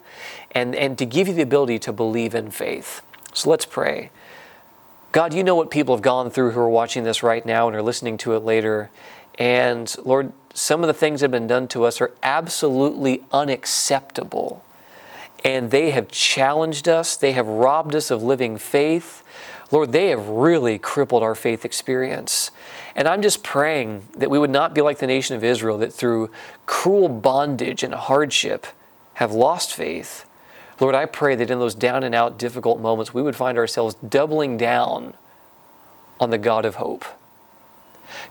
and, 0.50 0.74
and 0.74 0.98
to 0.98 1.06
give 1.06 1.28
you 1.28 1.36
the 1.36 1.44
ability 1.44 1.78
to 1.78 1.94
believe 1.94 2.34
in 2.34 2.50
faith. 2.50 3.04
So 3.36 3.52
let's 3.52 3.64
pray. 3.64 4.10
God, 5.12 5.36
you 5.36 5.44
know 5.44 5.54
what 5.54 5.70
people 5.70 5.96
have 5.96 6.02
gone 6.02 6.32
through 6.32 6.54
who 6.54 6.60
are 6.60 6.68
watching 6.68 7.04
this 7.04 7.22
right 7.22 7.46
now 7.46 7.68
and 7.68 7.78
are 7.78 7.84
listening 7.84 8.18
to 8.18 8.34
it 8.34 8.40
later. 8.40 8.90
And 9.38 9.96
Lord, 10.04 10.34
some 10.56 10.82
of 10.82 10.88
the 10.88 10.94
things 10.96 11.20
that 11.20 11.26
have 11.26 11.32
been 11.32 11.46
done 11.46 11.68
to 11.68 11.84
us 11.84 12.02
are 12.02 12.10
absolutely 12.24 13.24
unacceptable. 13.32 14.66
And 15.46 15.70
they 15.70 15.92
have 15.92 16.08
challenged 16.08 16.90
us, 16.90 17.16
they 17.16 17.34
have 17.34 17.46
robbed 17.46 17.94
us 17.94 18.10
of 18.10 18.24
living 18.24 18.58
faith. 18.58 19.22
Lord, 19.72 19.92
they 19.92 20.10
have 20.10 20.28
really 20.28 20.80
crippled 20.80 21.24
our 21.24 21.36
faith 21.36 21.66
experience. 21.66 22.52
And 22.96 23.08
I'm 23.08 23.22
just 23.22 23.44
praying 23.44 24.08
that 24.18 24.30
we 24.30 24.40
would 24.40 24.50
not 24.50 24.74
be 24.74 24.82
like 24.82 25.00
the 25.00 25.08
nation 25.08 25.36
of 25.36 25.44
Israel, 25.44 25.78
that 25.80 25.94
through 25.94 26.32
cruel 26.66 27.10
bondage 27.10 27.84
and 27.84 27.94
hardship 27.94 28.66
have 29.16 29.34
lost 29.34 29.74
faith. 29.74 30.26
Lord, 30.80 30.96
I 30.96 31.06
pray 31.06 31.36
that 31.36 31.50
in 31.50 31.60
those 31.60 31.76
down 31.76 32.04
and 32.04 32.16
out 32.16 32.38
difficult 32.38 32.80
moments, 32.80 33.14
we 33.14 33.22
would 33.22 33.36
find 33.36 33.58
ourselves 33.58 33.96
doubling 33.96 34.58
down 34.58 35.16
on 36.20 36.30
the 36.30 36.38
God 36.38 36.66
of 36.66 36.76
hope. 36.76 37.04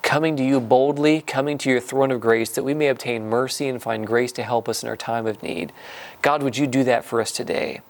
Coming 0.02 0.36
to 0.36 0.44
you 0.44 0.60
boldly, 0.60 1.20
coming 1.20 1.58
to 1.58 1.70
your 1.70 1.80
throne 1.80 2.10
of 2.10 2.20
grace, 2.20 2.50
that 2.50 2.64
we 2.64 2.72
may 2.72 2.88
obtain 2.88 3.28
mercy 3.28 3.68
and 3.68 3.82
find 3.82 4.06
grace 4.06 4.32
to 4.32 4.42
help 4.42 4.68
us 4.68 4.82
in 4.82 4.88
our 4.88 4.96
time 4.96 5.26
of 5.26 5.42
need. 5.42 5.72
God, 6.22 6.42
would 6.42 6.56
you 6.56 6.66
do 6.66 6.82
that 6.84 7.04
for 7.04 7.20
us 7.20 7.30
today? 7.30 7.80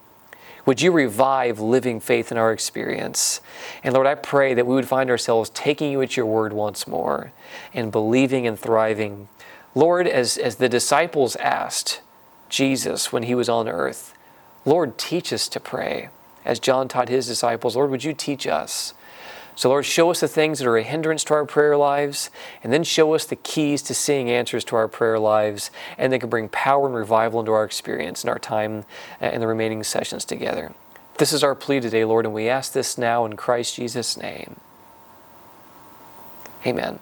Would 0.67 0.83
you 0.83 0.91
revive 0.91 1.61
living 1.61 2.01
faith 2.01 2.33
in 2.33 2.37
our 2.37 2.53
experience? 2.53 3.41
And 3.85 3.95
Lord, 3.95 4.09
I 4.09 4.17
pray 4.17 4.53
that 4.53 4.67
we 4.67 4.75
would 4.75 4.89
find 4.89 5.09
ourselves 5.09 5.49
taking 5.51 5.93
you 5.93 6.03
at 6.03 6.17
your 6.17 6.27
word 6.27 6.53
once 6.53 6.89
more 6.89 7.33
and 7.73 7.93
believing 7.93 8.47
and 8.47 8.59
thriving. 8.59 9.29
Lord, 9.77 10.09
as, 10.09 10.37
as 10.37 10.57
the 10.57 10.69
disciples 10.69 11.37
asked 11.37 12.01
Jesus 12.49 13.13
when 13.13 13.23
he 13.23 13.35
was 13.35 13.49
on 13.49 13.69
earth, 13.69 14.15
Lord, 14.65 14.99
teach 14.99 15.33
us 15.33 15.49
to 15.49 15.61
pray. 15.61 16.09
As 16.45 16.59
John 16.59 16.89
taught 16.89 17.09
his 17.09 17.29
disciples, 17.29 17.77
Lord, 17.77 17.91
would 17.91 18.03
you 18.03 18.13
teach 18.13 18.47
us? 18.47 18.93
So, 19.57 19.71
Lord, 19.71 19.87
show 19.87 20.11
us 20.11 20.21
the 20.21 20.29
things 20.29 20.59
that 20.59 20.69
are 20.69 20.77
a 20.77 20.83
hindrance 20.83 21.25
to 21.25 21.35
our 21.35 21.47
prayer 21.47 21.79
lives, 21.79 22.31
and 22.63 22.71
then 22.73 22.85
show 22.85 23.15
us 23.15 23.25
the 23.25 23.37
keys 23.37 23.81
to 23.83 23.95
seeing 23.95 24.31
answers 24.31 24.65
to 24.65 24.77
our 24.77 24.87
prayer 24.87 25.19
lives, 25.19 25.71
and 25.97 26.13
they 26.13 26.19
can 26.19 26.29
bring 26.29 26.51
power 26.51 26.87
and 26.87 26.95
revival 26.95 27.41
into 27.41 27.53
our 27.53 27.65
experience 27.65 28.23
in 28.23 28.29
our 28.29 28.39
time 28.39 28.85
uh, 29.21 29.25
and 29.25 29.43
the 29.43 29.47
remaining 29.47 29.83
sessions 29.83 30.27
together. 30.27 30.75
This 31.17 31.33
is 31.33 31.43
our 31.43 31.55
plea 31.55 31.81
today, 31.81 32.05
Lord, 32.05 32.27
and 32.27 32.35
we 32.35 32.51
ask 32.51 32.73
this 32.73 32.99
now 32.99 33.25
in 33.25 33.37
Christ 33.37 33.77
Jesus' 33.77 34.19
name. 34.19 34.57
Amen. 36.67 36.99